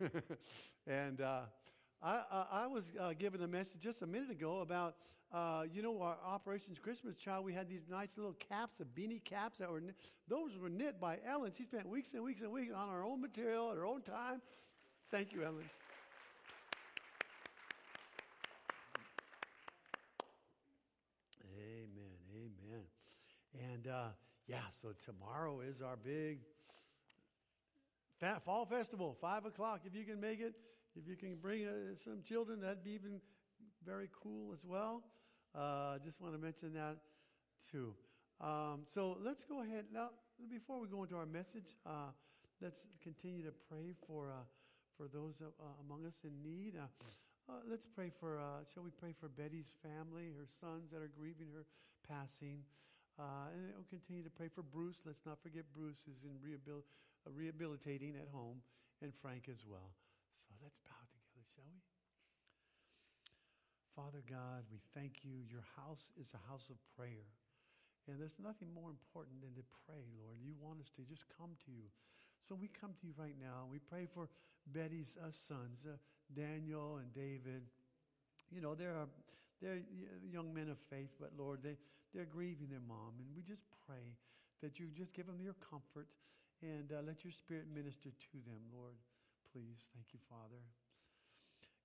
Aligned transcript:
and 0.86 1.20
uh, 1.20 1.40
I, 2.02 2.44
I, 2.52 2.66
was 2.66 2.84
uh, 3.00 3.12
given 3.18 3.42
a 3.42 3.48
message 3.48 3.80
just 3.80 4.02
a 4.02 4.06
minute 4.06 4.30
ago 4.30 4.60
about, 4.60 4.96
uh, 5.32 5.62
you 5.72 5.82
know, 5.82 6.00
our 6.02 6.16
Operations 6.24 6.78
Christmas 6.78 7.16
Child. 7.16 7.44
We 7.44 7.52
had 7.52 7.68
these 7.68 7.82
nice 7.88 8.10
little 8.16 8.34
caps, 8.34 8.74
the 8.78 8.84
beanie 8.84 9.24
caps 9.24 9.58
that 9.58 9.70
were, 9.70 9.82
those 10.28 10.56
were 10.60 10.68
knit 10.68 11.00
by 11.00 11.18
Ellen. 11.26 11.52
She 11.56 11.64
spent 11.64 11.88
weeks 11.88 12.12
and 12.12 12.22
weeks 12.22 12.40
and 12.40 12.52
weeks 12.52 12.72
on 12.74 12.90
her 12.90 13.02
own 13.02 13.20
material 13.20 13.70
at 13.70 13.76
her 13.76 13.86
own 13.86 14.02
time. 14.02 14.42
Thank 15.10 15.32
you, 15.32 15.42
Ellen. 15.44 15.64
Amen, 21.58 22.12
amen. 22.34 22.82
And 23.72 23.86
uh, 23.88 24.08
yeah, 24.46 24.58
so 24.82 24.88
tomorrow 25.04 25.60
is 25.60 25.80
our 25.80 25.96
big 25.96 26.40
fall 28.44 28.64
festival, 28.66 29.16
5 29.20 29.46
o'clock. 29.46 29.80
If 29.84 29.94
you 29.94 30.04
can 30.04 30.20
make 30.20 30.40
it, 30.40 30.54
if 30.96 31.06
you 31.06 31.16
can 31.16 31.36
bring 31.36 31.66
uh, 31.66 31.94
some 31.96 32.22
children, 32.22 32.60
that'd 32.60 32.82
be 32.82 32.92
even 32.92 33.20
very 33.84 34.08
cool 34.22 34.52
as 34.52 34.64
well. 34.64 35.02
I 35.54 35.96
uh, 35.96 35.98
just 36.04 36.20
want 36.20 36.34
to 36.34 36.38
mention 36.38 36.72
that 36.74 36.96
too. 37.70 37.94
Um, 38.40 38.84
so 38.86 39.16
let's 39.22 39.44
go 39.44 39.62
ahead. 39.62 39.86
Now, 39.92 40.10
before 40.50 40.80
we 40.80 40.88
go 40.88 41.02
into 41.02 41.16
our 41.16 41.26
message, 41.26 41.76
uh, 41.86 42.12
let's 42.60 42.84
continue 43.02 43.42
to 43.44 43.52
pray 43.68 43.92
for, 44.06 44.30
uh, 44.30 44.44
for 44.96 45.08
those 45.08 45.40
uh, 45.40 45.64
among 45.84 46.06
us 46.06 46.20
in 46.24 46.32
need. 46.42 46.74
Uh, 46.76 47.52
let's 47.68 47.86
pray 47.86 48.10
for, 48.20 48.38
shall 48.72 48.82
we 48.82 48.90
pray 48.90 49.14
for 49.18 49.28
Betty's 49.28 49.70
family, 49.82 50.32
her 50.36 50.46
sons 50.60 50.90
that 50.92 51.00
are 51.00 51.12
grieving 51.16 51.48
her 51.54 51.64
passing. 52.08 52.64
and 53.18 53.72
we'll 53.76 53.88
continue 53.88 54.22
to 54.22 54.30
pray 54.30 54.48
for 54.48 54.62
Bruce. 54.62 55.00
Let's 55.04 55.24
not 55.24 55.38
forget 55.42 55.64
Bruce, 55.74 56.04
is 56.08 56.24
in 56.24 56.36
rehabil- 56.44 56.84
rehabilitating 57.34 58.14
at 58.20 58.28
home, 58.30 58.62
and 59.02 59.12
Frank 59.22 59.48
as 59.50 59.64
well. 59.66 59.90
So 60.34 60.54
let's 60.62 60.78
bow 60.86 61.02
together, 61.10 61.42
shall 61.54 61.68
we? 61.68 61.82
Father 63.96 64.22
God, 64.28 64.68
we 64.68 64.78
thank 64.92 65.24
you. 65.24 65.40
Your 65.48 65.64
house 65.76 66.12
is 66.20 66.28
a 66.36 66.42
house 66.48 66.68
of 66.68 66.76
prayer. 66.94 67.26
And 68.06 68.20
there's 68.20 68.38
nothing 68.38 68.70
more 68.70 68.92
important 68.92 69.42
than 69.42 69.56
to 69.58 69.64
pray, 69.82 70.06
Lord. 70.14 70.38
You 70.38 70.54
want 70.60 70.78
us 70.78 70.92
to 70.94 71.02
just 71.02 71.26
come 71.34 71.56
to 71.66 71.70
you. 71.72 71.90
So 72.46 72.54
we 72.54 72.70
come 72.70 72.94
to 72.94 73.04
you 73.08 73.16
right 73.18 73.34
now. 73.34 73.66
We 73.66 73.82
pray 73.82 74.06
for 74.06 74.30
Betty's 74.70 75.18
uh, 75.18 75.34
sons, 75.34 75.82
uh, 75.82 75.98
Daniel 76.30 77.02
and 77.02 77.10
David. 77.10 77.66
You 78.54 78.62
know, 78.62 78.76
they're, 78.78 78.94
they're 79.58 79.82
young 80.22 80.54
men 80.54 80.70
of 80.70 80.78
faith, 80.86 81.10
but 81.18 81.34
Lord, 81.34 81.58
they, 81.64 81.74
they're 82.14 82.30
grieving 82.30 82.70
their 82.70 82.84
mom. 82.86 83.18
And 83.18 83.26
we 83.34 83.42
just 83.42 83.66
pray 83.88 84.14
that 84.62 84.78
you 84.78 84.86
just 84.94 85.12
give 85.12 85.26
them 85.26 85.42
your 85.42 85.58
comfort 85.58 86.06
and 86.62 86.92
uh, 86.92 87.02
let 87.06 87.24
your 87.24 87.32
spirit 87.32 87.66
minister 87.72 88.10
to 88.10 88.38
them, 88.44 88.60
Lord 88.72 88.96
please. 89.56 89.88
Thank 89.96 90.12
you, 90.12 90.20
Father. 90.28 90.60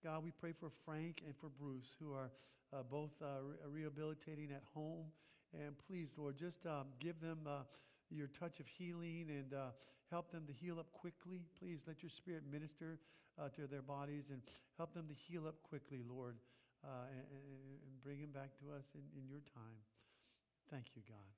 God, 0.04 0.28
we 0.28 0.32
pray 0.36 0.52
for 0.52 0.68
Frank 0.84 1.24
and 1.24 1.32
for 1.40 1.48
Bruce, 1.48 1.96
who 2.04 2.12
are 2.12 2.28
uh, 2.76 2.84
both 2.84 3.16
uh, 3.24 3.40
re- 3.40 3.88
rehabilitating 3.88 4.52
at 4.52 4.64
home. 4.76 5.08
And 5.56 5.72
please, 5.88 6.12
Lord, 6.18 6.36
just 6.36 6.66
um, 6.68 6.92
give 7.00 7.16
them 7.22 7.40
uh, 7.48 7.64
your 8.10 8.28
touch 8.28 8.60
of 8.60 8.68
healing 8.68 9.32
and 9.32 9.54
uh, 9.54 9.72
help 10.12 10.32
them 10.32 10.44
to 10.48 10.54
heal 10.54 10.80
up 10.84 10.92
quickly. 10.92 11.48
Please 11.60 11.80
let 11.88 12.04
your 12.04 12.12
spirit 12.12 12.44
minister 12.52 13.00
uh, 13.40 13.48
to 13.56 13.68
their 13.68 13.84
bodies 13.84 14.28
and 14.32 14.42
help 14.76 14.94
them 14.94 15.08
to 15.08 15.16
heal 15.16 15.48
up 15.48 15.56
quickly, 15.64 16.04
Lord, 16.04 16.36
and, 16.84 17.24
and, 17.32 18.04
bring 18.04 18.20
them 18.20 18.32
back 18.32 18.50
to 18.60 18.74
us 18.76 18.84
in, 18.96 19.06
in 19.16 19.30
your 19.30 19.46
time. 19.54 19.80
Thank 20.72 20.92
you, 20.96 21.04
God. 21.08 21.32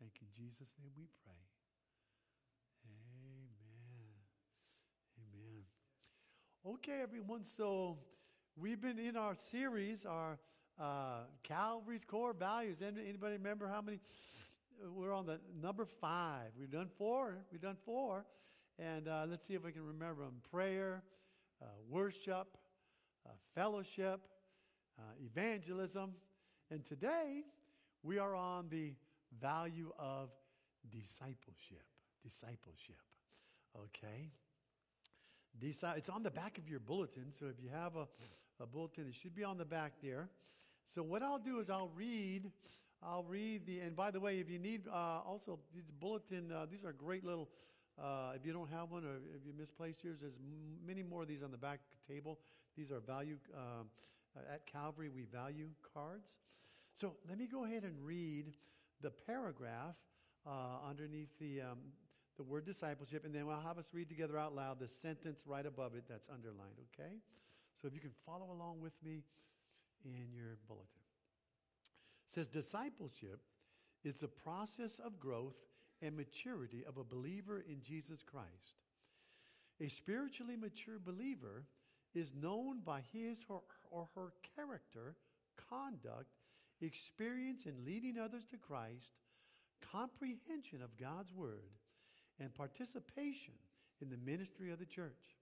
Thank 0.00 0.20
you. 0.20 0.26
In 0.28 0.44
Jesus' 0.44 0.74
name 0.82 0.92
we 0.98 1.06
pray. 1.24 1.49
Okay, 6.66 7.00
everyone. 7.02 7.40
So 7.56 7.96
we've 8.54 8.82
been 8.82 8.98
in 8.98 9.16
our 9.16 9.34
series, 9.50 10.04
our 10.04 10.38
uh, 10.78 11.22
Calvary's 11.42 12.04
core 12.04 12.34
values. 12.34 12.82
Anybody 12.82 13.36
remember 13.36 13.66
how 13.66 13.80
many? 13.80 13.98
We're 14.94 15.14
on 15.14 15.24
the 15.24 15.40
number 15.62 15.86
five. 15.86 16.50
We've 16.58 16.70
done 16.70 16.90
four. 16.98 17.38
We've 17.50 17.62
done 17.62 17.78
four. 17.86 18.26
And 18.78 19.08
uh, 19.08 19.24
let's 19.26 19.46
see 19.46 19.54
if 19.54 19.64
we 19.64 19.72
can 19.72 19.86
remember 19.86 20.24
them 20.24 20.42
prayer, 20.50 21.02
uh, 21.62 21.64
worship, 21.88 22.58
uh, 23.24 23.30
fellowship, 23.54 24.20
uh, 24.98 25.02
evangelism. 25.24 26.12
And 26.70 26.84
today 26.84 27.44
we 28.02 28.18
are 28.18 28.34
on 28.34 28.68
the 28.68 28.92
value 29.40 29.92
of 29.98 30.28
discipleship. 30.90 31.84
Discipleship. 32.22 33.00
Okay? 33.74 34.30
It's 35.62 36.08
on 36.08 36.22
the 36.22 36.30
back 36.30 36.58
of 36.58 36.68
your 36.68 36.80
bulletin. 36.80 37.32
So 37.38 37.46
if 37.46 37.62
you 37.62 37.68
have 37.70 37.96
a, 37.96 38.06
a 38.62 38.66
bulletin, 38.66 39.06
it 39.08 39.14
should 39.14 39.34
be 39.34 39.44
on 39.44 39.58
the 39.58 39.64
back 39.64 39.92
there. 40.02 40.28
So 40.94 41.02
what 41.02 41.22
I'll 41.22 41.38
do 41.38 41.60
is 41.60 41.70
I'll 41.70 41.90
read. 41.94 42.50
I'll 43.02 43.24
read 43.24 43.66
the. 43.66 43.80
And 43.80 43.94
by 43.96 44.10
the 44.10 44.20
way, 44.20 44.40
if 44.40 44.50
you 44.50 44.58
need 44.58 44.88
uh, 44.88 45.20
also 45.26 45.58
these 45.74 45.90
bulletin, 46.00 46.52
uh, 46.52 46.66
these 46.70 46.84
are 46.84 46.92
great 46.92 47.24
little. 47.24 47.48
Uh, 48.00 48.32
if 48.34 48.46
you 48.46 48.52
don't 48.52 48.70
have 48.70 48.90
one 48.90 49.04
or 49.04 49.16
if 49.36 49.44
you 49.46 49.52
misplaced 49.56 50.02
yours, 50.02 50.18
there's 50.20 50.40
many 50.86 51.02
more 51.02 51.22
of 51.22 51.28
these 51.28 51.42
on 51.42 51.50
the 51.50 51.58
back 51.58 51.80
table. 52.08 52.38
These 52.76 52.90
are 52.90 53.00
value 53.00 53.36
uh, 53.54 53.82
at 54.52 54.66
Calvary. 54.66 55.08
We 55.08 55.24
value 55.24 55.68
cards. 55.94 56.28
So 57.00 57.14
let 57.28 57.38
me 57.38 57.46
go 57.46 57.64
ahead 57.64 57.84
and 57.84 57.94
read 58.02 58.52
the 59.02 59.10
paragraph 59.10 59.96
uh, 60.46 60.88
underneath 60.88 61.30
the 61.38 61.62
um, 61.62 61.78
the 62.36 62.42
word 62.42 62.64
discipleship, 62.64 63.24
and 63.24 63.34
then 63.34 63.46
I'll 63.50 63.60
have 63.60 63.78
us 63.78 63.90
read 63.92 64.08
together 64.08 64.38
out 64.38 64.54
loud 64.54 64.78
the 64.78 64.88
sentence 64.88 65.42
right 65.46 65.66
above 65.66 65.94
it 65.94 66.04
that's 66.08 66.28
underlined, 66.32 66.76
okay? 66.94 67.14
So 67.80 67.88
if 67.88 67.94
you 67.94 68.00
can 68.00 68.12
follow 68.26 68.50
along 68.50 68.80
with 68.80 68.92
me 69.04 69.22
in 70.04 70.28
your 70.34 70.58
bulletin. 70.66 70.86
It 72.28 72.34
says 72.34 72.48
discipleship 72.48 73.40
is 74.04 74.22
a 74.22 74.28
process 74.28 75.00
of 75.04 75.20
growth 75.20 75.56
and 76.02 76.16
maturity 76.16 76.84
of 76.88 76.96
a 76.96 77.04
believer 77.04 77.64
in 77.68 77.82
Jesus 77.82 78.22
Christ. 78.22 78.78
A 79.80 79.88
spiritually 79.88 80.56
mature 80.56 80.98
believer 80.98 81.64
is 82.14 82.32
known 82.34 82.80
by 82.84 83.02
his 83.12 83.38
or 83.90 84.08
her 84.14 84.32
character, 84.56 85.16
conduct, 85.68 86.30
experience 86.80 87.66
in 87.66 87.84
leading 87.84 88.18
others 88.18 88.44
to 88.50 88.56
Christ, 88.56 89.12
comprehension 89.92 90.82
of 90.82 90.96
God's 90.96 91.32
word, 91.32 91.70
and 92.40 92.52
participation 92.54 93.54
in 94.00 94.08
the 94.08 94.16
ministry 94.16 94.70
of 94.70 94.78
the 94.78 94.86
church. 94.86 95.36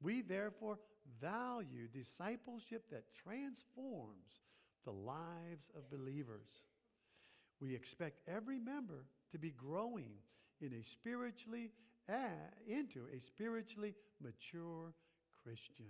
We 0.00 0.22
therefore 0.22 0.78
value 1.20 1.88
discipleship 1.92 2.84
that 2.90 3.04
transforms 3.24 4.40
the 4.84 4.92
lives 4.92 5.70
of 5.76 5.90
believers. 5.90 6.48
We 7.60 7.74
expect 7.74 8.20
every 8.28 8.58
member 8.58 9.04
to 9.32 9.38
be 9.38 9.50
growing 9.50 10.10
in 10.60 10.72
a 10.72 10.82
spiritually 10.82 11.70
uh, 12.08 12.14
into 12.66 13.06
a 13.16 13.20
spiritually 13.20 13.94
mature 14.20 14.92
Christian. 15.42 15.86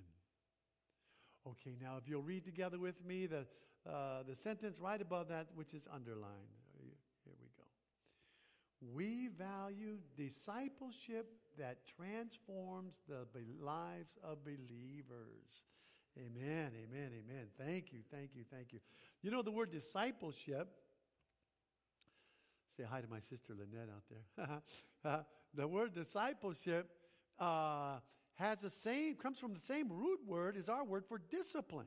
Okay, 1.46 1.76
now 1.80 1.96
if 1.96 2.08
you'll 2.08 2.22
read 2.22 2.44
together 2.44 2.78
with 2.78 3.02
me 3.04 3.26
the 3.26 3.46
uh, 3.88 4.22
the 4.28 4.36
sentence 4.36 4.78
right 4.78 5.00
above 5.00 5.28
that, 5.28 5.48
which 5.56 5.74
is 5.74 5.88
underlined. 5.92 6.61
We. 8.94 9.28
Value 9.38 9.98
discipleship 10.16 11.30
that 11.58 11.78
transforms 11.96 12.94
the 13.08 13.26
lives 13.60 14.18
of 14.22 14.44
believers. 14.44 15.66
Amen, 16.18 16.72
amen, 16.76 17.10
amen. 17.12 17.46
Thank 17.58 17.92
you, 17.92 18.00
thank 18.10 18.30
you, 18.34 18.44
thank 18.52 18.72
you. 18.72 18.80
You 19.22 19.30
know, 19.30 19.42
the 19.42 19.50
word 19.50 19.70
discipleship, 19.70 20.68
say 22.76 22.84
hi 22.88 23.00
to 23.00 23.08
my 23.08 23.20
sister 23.20 23.54
Lynette 23.58 23.88
out 23.88 24.62
there. 25.04 25.24
the 25.54 25.66
word 25.66 25.94
discipleship 25.94 26.90
uh, 27.38 27.96
has 28.34 28.60
the 28.60 28.70
same, 28.70 29.14
comes 29.14 29.38
from 29.38 29.54
the 29.54 29.60
same 29.60 29.88
root 29.90 30.20
word 30.26 30.56
as 30.56 30.68
our 30.68 30.84
word 30.84 31.04
for 31.08 31.20
discipline. 31.30 31.86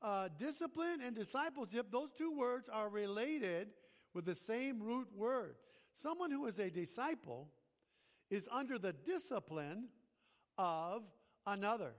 Uh, 0.00 0.28
discipline 0.38 1.00
and 1.04 1.16
discipleship, 1.16 1.86
those 1.90 2.10
two 2.16 2.36
words 2.36 2.68
are 2.72 2.88
related 2.88 3.68
with 4.14 4.24
the 4.24 4.34
same 4.34 4.82
root 4.82 5.08
word. 5.14 5.56
Someone 5.94 6.30
who 6.30 6.46
is 6.46 6.58
a 6.58 6.70
disciple 6.70 7.48
is 8.30 8.48
under 8.50 8.78
the 8.78 8.92
discipline 8.92 9.88
of 10.58 11.02
another 11.46 11.92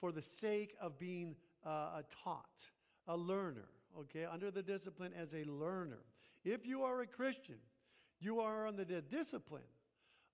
for 0.00 0.12
the 0.12 0.22
sake 0.22 0.74
of 0.80 0.98
being 0.98 1.36
uh, 1.64 2.02
taught, 2.22 2.62
a 3.08 3.16
learner, 3.16 3.68
okay, 3.98 4.24
under 4.24 4.50
the 4.50 4.62
discipline 4.62 5.12
as 5.18 5.34
a 5.34 5.44
learner. 5.44 6.00
If 6.44 6.66
you 6.66 6.82
are 6.82 7.00
a 7.00 7.06
Christian, 7.06 7.56
you 8.20 8.40
are 8.40 8.66
under 8.66 8.84
the 8.84 9.02
discipline 9.02 9.62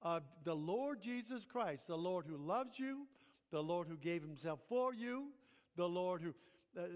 of 0.03 0.23
the 0.45 0.55
Lord 0.55 1.01
Jesus 1.01 1.45
Christ, 1.45 1.87
the 1.87 1.97
Lord 1.97 2.27
who 2.27 2.37
loves 2.37 2.79
you, 2.79 3.07
the 3.51 3.63
Lord 3.63 3.89
who 3.89 3.97
gave 3.97 4.23
himself 4.23 4.61
for 4.69 4.95
you, 4.95 5.29
the 5.77 5.89
Lord 5.89 6.23
who 6.23 6.35
uh, 6.81 6.87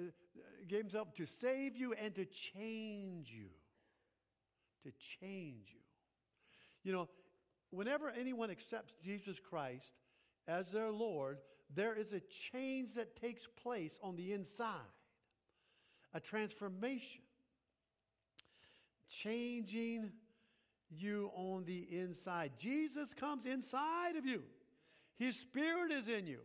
gave 0.68 0.80
himself 0.80 1.12
to 1.14 1.26
save 1.26 1.76
you 1.76 1.92
and 1.94 2.14
to 2.14 2.24
change 2.24 3.30
you 3.30 3.48
to 4.84 4.92
change 5.20 5.72
you. 5.72 5.80
You 6.82 6.92
know, 6.92 7.08
whenever 7.70 8.10
anyone 8.10 8.50
accepts 8.50 8.94
Jesus 9.02 9.38
Christ 9.38 9.92
as 10.46 10.68
their 10.68 10.90
Lord, 10.90 11.38
there 11.74 11.94
is 11.94 12.12
a 12.12 12.20
change 12.52 12.94
that 12.94 13.20
takes 13.20 13.46
place 13.62 13.98
on 14.02 14.16
the 14.16 14.32
inside, 14.32 14.68
a 16.12 16.20
transformation, 16.20 17.22
changing 19.08 20.12
you 20.90 21.30
on 21.34 21.64
the 21.64 21.86
inside. 21.90 22.52
Jesus 22.58 23.14
comes 23.14 23.46
inside 23.46 24.16
of 24.16 24.26
you, 24.26 24.42
His 25.16 25.36
Spirit 25.36 25.90
is 25.90 26.06
in 26.06 26.26
you, 26.26 26.40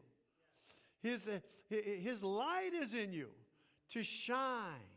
His, 1.04 1.28
uh, 1.28 1.40
his 1.70 2.24
light 2.24 2.72
is 2.74 2.94
in 2.94 3.14
you 3.14 3.30
to 3.90 4.04
shine, 4.04 4.90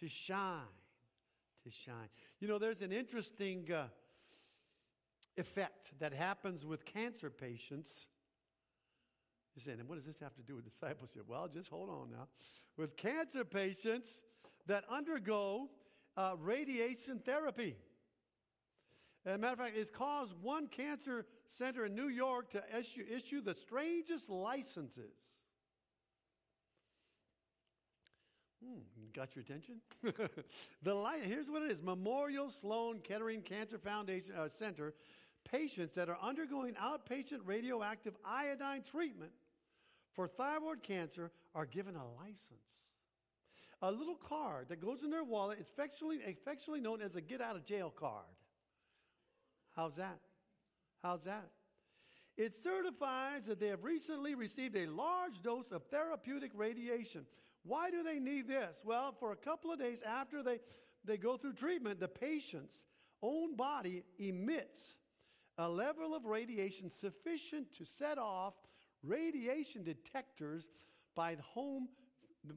to 0.00 0.08
shine, 0.08 0.60
to 1.64 1.70
shine. 1.70 2.08
You 2.40 2.48
know, 2.48 2.58
there's 2.58 2.82
an 2.82 2.92
interesting 2.92 3.70
uh, 3.72 3.86
effect 5.36 5.90
that 5.98 6.12
happens 6.12 6.64
with 6.64 6.84
cancer 6.84 7.30
patients. 7.30 8.06
You're 9.54 9.62
saying, 9.62 9.78
what 9.86 9.96
does 9.96 10.04
this 10.04 10.20
have 10.20 10.34
to 10.36 10.42
do 10.42 10.56
with 10.56 10.64
discipleship? 10.64 11.24
Well, 11.26 11.48
just 11.48 11.68
hold 11.68 11.90
on 11.90 12.10
now. 12.10 12.28
With 12.76 12.96
cancer 12.96 13.44
patients 13.44 14.10
that 14.66 14.84
undergo 14.90 15.68
uh, 16.16 16.32
radiation 16.38 17.18
therapy. 17.18 17.76
As 19.26 19.34
a 19.34 19.38
matter 19.38 19.52
of 19.52 19.58
fact, 19.58 19.76
it's 19.76 19.90
caused 19.90 20.32
one 20.40 20.66
cancer 20.66 21.26
center 21.48 21.84
in 21.84 21.94
New 21.94 22.08
York 22.08 22.50
to 22.52 22.62
issue, 22.76 23.04
issue 23.10 23.42
the 23.42 23.54
strangest 23.54 24.30
licenses. 24.30 25.12
Hmm, 28.64 28.80
got 29.14 29.34
your 29.34 29.42
attention? 29.42 29.76
the 30.82 30.94
light, 30.94 31.24
here's 31.24 31.48
what 31.48 31.62
it 31.62 31.70
is 31.70 31.82
Memorial 31.82 32.50
Sloan 32.50 33.00
Kettering 33.00 33.42
Cancer 33.42 33.78
Foundation 33.78 34.32
uh, 34.36 34.48
Center. 34.48 34.94
Patients 35.50 35.94
that 35.94 36.08
are 36.08 36.18
undergoing 36.22 36.74
outpatient 36.74 37.40
radioactive 37.44 38.14
iodine 38.24 38.82
treatment 38.82 39.32
for 40.12 40.28
thyroid 40.28 40.82
cancer 40.82 41.30
are 41.54 41.66
given 41.66 41.96
a 41.96 42.06
license. 42.20 42.36
A 43.82 43.90
little 43.90 44.16
card 44.16 44.68
that 44.68 44.80
goes 44.80 45.02
in 45.02 45.10
their 45.10 45.24
wallet, 45.24 45.58
it's 45.60 45.70
affectionately, 45.70 46.18
affectionately 46.26 46.80
known 46.80 47.00
as 47.00 47.16
a 47.16 47.20
get 47.20 47.40
out 47.40 47.56
of 47.56 47.64
jail 47.64 47.90
card. 47.94 48.26
How's 49.74 49.94
that? 49.96 50.18
How's 51.02 51.24
that? 51.24 51.48
It 52.36 52.54
certifies 52.54 53.46
that 53.46 53.58
they 53.60 53.68
have 53.68 53.84
recently 53.84 54.34
received 54.34 54.76
a 54.76 54.86
large 54.86 55.42
dose 55.42 55.72
of 55.72 55.84
therapeutic 55.84 56.52
radiation. 56.54 57.26
Why 57.62 57.90
do 57.90 58.02
they 58.02 58.18
need 58.18 58.48
this? 58.48 58.80
Well, 58.84 59.14
for 59.18 59.32
a 59.32 59.36
couple 59.36 59.72
of 59.72 59.78
days 59.78 60.02
after 60.02 60.42
they, 60.42 60.60
they 61.04 61.16
go 61.16 61.36
through 61.36 61.54
treatment, 61.54 62.00
the 62.00 62.08
patient's 62.08 62.82
own 63.22 63.56
body 63.56 64.04
emits 64.18 64.80
a 65.58 65.68
level 65.68 66.14
of 66.14 66.24
radiation 66.24 66.90
sufficient 66.90 67.74
to 67.74 67.84
set 67.84 68.18
off 68.18 68.54
radiation 69.02 69.82
detectors 69.82 70.70
by 71.14 71.34
the 71.34 71.42
home 71.42 71.88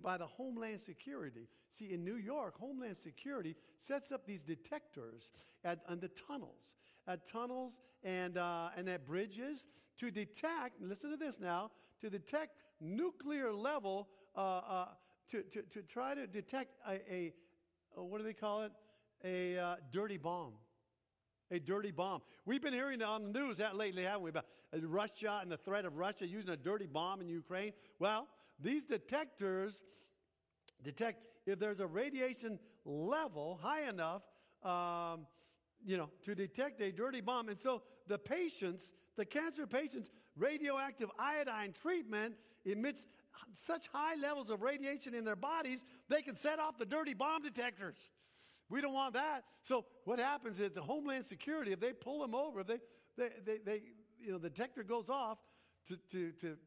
by 0.02 0.16
the 0.16 0.26
Homeland 0.26 0.80
Security. 0.80 1.50
See, 1.70 1.92
in 1.92 2.06
New 2.06 2.16
York, 2.16 2.58
Homeland 2.58 2.96
Security 2.98 3.54
sets 3.82 4.14
up 4.14 4.26
these 4.26 4.42
detectors 4.42 5.32
at, 5.66 5.80
at 5.90 6.00
the 6.00 6.08
tunnels 6.08 6.78
at 7.08 7.26
tunnels 7.26 7.74
and, 8.04 8.38
uh, 8.38 8.70
and 8.78 8.88
at 8.90 9.06
bridges 9.06 9.66
to 10.00 10.12
detect, 10.12 10.82
listen 10.82 11.12
to 11.12 11.18
this 11.18 11.40
now, 11.40 11.72
to 12.02 12.10
detect 12.10 12.58
nuclear 12.82 13.54
level, 13.54 14.08
uh, 14.36 14.40
uh, 14.40 14.86
to, 15.32 15.42
to, 15.44 15.62
to 15.64 15.82
try 15.82 16.14
to 16.16 16.28
detect 16.28 16.76
a, 16.88 16.94
a, 17.12 17.34
a 17.98 18.04
what 18.04 18.18
do 18.20 18.24
they 18.24 18.34
call 18.34 18.64
it? 18.64 18.72
A 19.24 19.58
uh, 19.58 19.76
dirty 19.92 20.18
bomb. 20.18 20.54
A 21.52 21.60
dirty 21.60 21.92
bomb. 21.92 22.22
We've 22.46 22.62
been 22.62 22.74
hearing 22.74 23.02
on 23.02 23.32
the 23.32 23.40
news 23.40 23.58
that 23.58 23.76
lately, 23.76 24.04
haven't 24.04 24.24
we, 24.24 24.30
about 24.32 24.46
Russia 24.82 25.40
and 25.42 25.52
the 25.52 25.58
threat 25.58 25.86
of 25.86 25.98
Russia 25.98 26.28
using 26.28 26.50
a 26.50 26.58
dirty 26.58 26.88
bomb 26.88 27.22
in 27.22 27.30
Ukraine. 27.30 27.74
Well, 28.00 28.28
these 28.60 28.86
detectors 28.86 29.84
detect 30.84 31.26
if 31.46 31.60
there's 31.60 31.80
a 31.80 31.88
radiation 31.88 32.60
level 32.86 33.60
high 33.62 33.88
enough 33.88 34.24
um, 34.64 35.28
you 35.86 35.98
know, 35.98 36.10
to 36.24 36.36
detect 36.36 36.82
a 36.82 36.92
dirty 36.92 37.22
bomb. 37.22 37.50
And 37.50 37.60
so 37.60 37.82
the 38.08 38.18
patients, 38.18 38.92
the 39.18 39.26
cancer 39.26 39.68
patients, 39.68 40.10
radioactive 40.38 41.10
iodine 41.20 41.74
treatment 41.82 42.36
emits 42.66 43.06
such 43.56 43.88
high 43.92 44.16
levels 44.16 44.50
of 44.50 44.62
radiation 44.62 45.14
in 45.14 45.26
their 45.26 45.36
bodies, 45.36 45.80
they 46.10 46.22
can 46.22 46.36
set 46.36 46.60
off 46.60 46.78
the 46.78 46.86
dirty 46.86 47.14
bomb 47.14 47.42
detectors. 47.42 47.98
We 48.70 48.82
don't 48.82 48.94
want 48.94 49.14
that. 49.14 49.44
So 49.64 49.86
what 50.06 50.20
happens 50.20 50.60
is 50.60 50.72
the 50.72 50.82
Homeland 50.82 51.26
Security, 51.26 51.72
if 51.72 51.80
they 51.80 51.94
pull 51.94 52.22
them 52.22 52.34
over, 52.34 52.64
they, 52.64 52.80
they, 53.18 53.30
they, 53.46 53.58
they 53.58 53.82
you 54.20 54.32
know, 54.32 54.38
the 54.38 54.50
detector 54.50 54.84
goes 54.84 55.10
off 55.10 55.38
to, 55.88 55.98
to, 56.12 56.32
to 56.42 56.58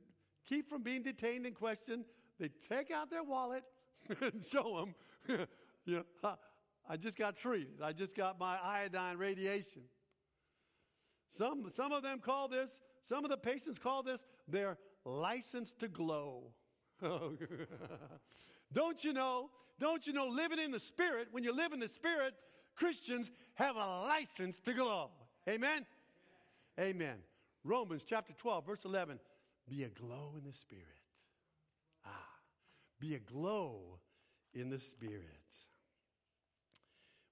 keep 0.49 0.69
from 0.69 0.83
being 0.83 1.03
detained 1.03 1.47
and 1.47 1.55
questioned. 1.55 2.05
They 2.39 2.51
take 2.69 2.91
out 2.91 3.11
their 3.11 3.25
wallet 3.25 3.65
and 4.21 4.45
show 4.45 4.85
them, 5.29 5.47
you 5.85 6.05
know, 6.23 6.37
I 6.89 6.97
just 6.97 7.17
got 7.17 7.37
treated. 7.37 7.83
I 7.83 7.93
just 7.93 8.15
got 8.15 8.39
my 8.39 8.59
iodine 8.63 9.17
radiation. 9.17 9.83
Some, 11.37 11.71
some 11.75 11.93
of 11.93 12.03
them 12.03 12.21
call 12.21 12.49
this, 12.49 12.81
some 13.03 13.25
of 13.25 13.31
the 13.31 13.37
patients 13.37 13.79
call 13.79 14.03
this 14.03 14.21
their 14.49 14.79
license 15.07 15.73
to 15.81 15.89
glow. 15.89 16.53
don't 18.73 19.05
you 19.05 19.13
know? 19.13 19.51
Don't 19.79 20.07
you 20.07 20.13
know 20.13 20.29
living 20.29 20.59
in 20.59 20.71
the 20.71 20.81
Spirit, 20.81 21.29
when 21.31 21.45
you 21.45 21.55
live 21.55 21.73
in 21.73 21.81
the 21.81 21.89
Spirit, 21.89 22.35
Christians 22.75 23.31
have 23.55 23.77
a 23.77 24.03
license 24.03 24.59
to 24.61 24.73
glow. 24.73 25.11
Amen? 25.49 25.87
Amen. 26.79 26.97
Amen. 26.97 27.17
Romans 27.65 28.03
chapter 28.07 28.33
12, 28.33 28.67
verse 28.67 28.85
11. 28.85 29.19
Be 29.69 29.85
a 29.85 29.89
glow 29.89 30.35
in 30.37 30.45
the 30.45 30.53
Spirit. 30.53 30.85
Ah, 32.07 32.11
be 33.01 33.15
a 33.15 33.19
glow 33.19 33.99
in 34.55 34.71
the 34.71 34.79
Spirit 34.79 35.23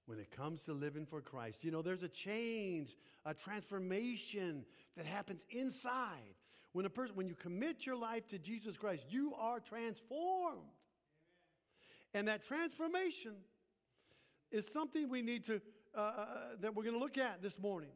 when 0.05 0.19
it 0.19 0.29
comes 0.31 0.63
to 0.65 0.73
living 0.73 1.05
for 1.05 1.21
Christ. 1.21 1.63
You 1.63 1.71
know, 1.71 1.81
there's 1.81 2.03
a 2.03 2.09
change, 2.09 2.95
a 3.25 3.33
transformation 3.33 4.65
that 4.95 5.05
happens 5.05 5.43
inside. 5.49 6.35
When 6.75 6.85
a 6.85 6.89
person, 6.89 7.15
when 7.15 7.29
you 7.29 7.35
commit 7.35 7.85
your 7.85 7.95
life 7.95 8.27
to 8.27 8.37
Jesus 8.37 8.75
Christ, 8.75 9.05
you 9.07 9.33
are 9.39 9.61
transformed. 9.61 10.57
Amen. 10.57 10.65
And 12.13 12.27
that 12.27 12.43
transformation 12.45 13.31
is 14.51 14.67
something 14.67 15.07
we 15.07 15.21
need 15.21 15.45
to, 15.45 15.61
uh, 15.95 15.99
uh, 15.99 16.01
uh 16.01 16.25
that 16.59 16.75
we're 16.75 16.83
going 16.83 16.95
to 16.95 16.99
look 16.99 17.17
at 17.17 17.41
this 17.41 17.57
morning. 17.57 17.93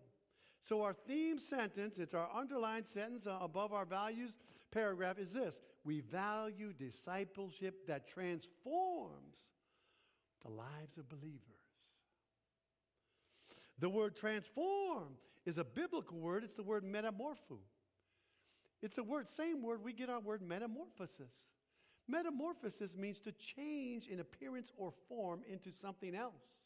So, 0.62 0.82
our 0.82 0.94
theme 0.94 1.40
sentence, 1.40 2.00
it's 2.00 2.14
our 2.14 2.30
underlined 2.34 2.88
sentence 2.88 3.28
uh, 3.28 3.38
above 3.42 3.74
our 3.74 3.84
values 3.84 4.38
paragraph, 4.72 5.20
is 5.20 5.34
this 5.34 5.62
We 5.84 6.00
value 6.00 6.72
discipleship 6.72 7.86
that 7.88 8.08
transforms 8.08 9.40
the 10.42 10.52
lives 10.52 10.98
of 10.98 11.10
believers. 11.10 11.42
The 13.80 13.90
word 13.90 14.16
transform 14.16 15.18
is 15.46 15.58
a 15.58 15.66
biblical 15.66 16.18
word. 16.18 16.46
It's 16.46 16.54
the 16.54 16.64
word 16.64 16.86
metamorpho. 16.86 17.60
It's 18.82 18.98
a 18.98 19.04
word, 19.04 19.28
same 19.30 19.62
word 19.62 19.84
we 19.84 19.94
get 19.94 20.10
our 20.10 20.20
word 20.20 20.42
metamorphosis. 20.42 21.34
Metamorphosis 22.08 22.96
means 22.96 23.20
to 23.20 23.32
change 23.34 24.08
in 24.08 24.20
appearance 24.20 24.72
or 24.78 24.94
form 25.08 25.42
into 25.48 25.72
something 25.72 26.16
else. 26.16 26.64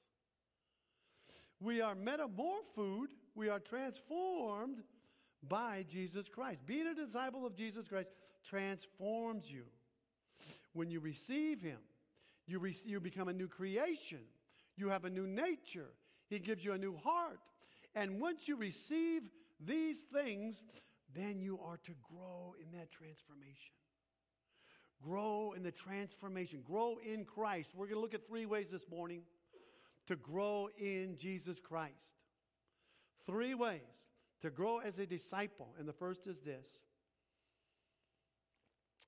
We 1.59 1.81
are 1.81 1.95
metamorphosed, 1.95 3.15
we 3.35 3.49
are 3.49 3.59
transformed 3.59 4.83
by 5.47 5.85
Jesus 5.89 6.27
Christ. 6.29 6.65
Being 6.65 6.87
a 6.87 6.95
disciple 6.95 7.45
of 7.45 7.55
Jesus 7.55 7.87
Christ 7.87 8.11
transforms 8.47 9.51
you. 9.51 9.63
When 10.73 10.89
you 10.89 10.99
receive 10.99 11.61
Him, 11.61 11.79
you, 12.45 12.59
re- 12.59 12.75
you 12.85 12.99
become 12.99 13.27
a 13.27 13.33
new 13.33 13.47
creation, 13.47 14.19
you 14.75 14.89
have 14.89 15.05
a 15.05 15.09
new 15.09 15.27
nature, 15.27 15.91
he 16.29 16.39
gives 16.39 16.63
you 16.65 16.73
a 16.73 16.77
new 16.77 16.97
heart. 16.97 17.39
And 17.95 18.19
once 18.19 18.47
you 18.47 18.55
receive 18.55 19.21
these 19.59 20.01
things, 20.01 20.63
then 21.15 21.41
you 21.41 21.59
are 21.65 21.77
to 21.77 21.91
grow 22.09 22.55
in 22.59 22.77
that 22.77 22.91
transformation. 22.91 23.75
Grow 25.03 25.53
in 25.55 25.63
the 25.63 25.71
transformation. 25.71 26.61
Grow 26.65 26.97
in 27.03 27.25
Christ. 27.25 27.69
We're 27.75 27.87
going 27.87 27.97
to 27.97 28.01
look 28.01 28.13
at 28.13 28.25
three 28.27 28.45
ways 28.45 28.67
this 28.71 28.89
morning 28.89 29.21
to 30.07 30.15
grow 30.15 30.69
in 30.77 31.17
Jesus 31.17 31.57
Christ. 31.59 32.19
Three 33.25 33.53
ways 33.53 33.81
to 34.41 34.49
grow 34.49 34.79
as 34.79 34.99
a 34.99 35.05
disciple. 35.05 35.73
And 35.77 35.87
the 35.87 35.93
first 35.93 36.27
is 36.27 36.39
this 36.39 36.67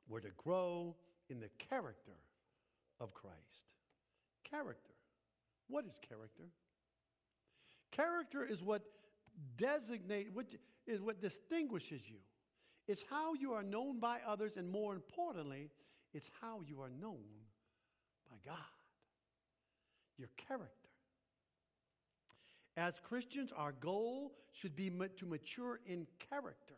we're 0.08 0.20
to 0.20 0.32
grow 0.38 0.96
in 1.30 1.40
the 1.40 1.50
character 1.58 2.18
of 3.00 3.14
Christ. 3.14 3.36
Character. 4.44 4.94
What 5.68 5.86
is 5.86 5.98
character? 6.08 6.44
Character 7.92 8.46
is 8.46 8.62
what 8.62 8.84
designates, 9.58 10.30
what 10.34 10.48
is 10.88 11.02
what 11.02 11.22
distinguishes 11.22 12.02
you. 12.08 12.18
It's 12.88 13.04
how 13.10 13.34
you 13.34 13.54
are 13.54 13.64
known 13.64 14.00
by 14.00 14.20
others, 14.28 14.58
and 14.58 14.70
more 14.70 14.94
importantly, 14.94 15.72
it's 16.14 16.30
how 16.42 16.62
you 16.66 16.82
are 16.82 16.90
known 16.90 17.24
by 18.30 18.38
God. 18.46 18.58
Your 20.18 20.30
character. 20.38 20.70
As 22.78 22.96
Christians, 23.02 23.52
our 23.56 23.72
goal 23.72 24.34
should 24.52 24.76
be 24.76 24.90
to 24.90 25.26
mature 25.26 25.80
in 25.86 26.06
character, 26.30 26.76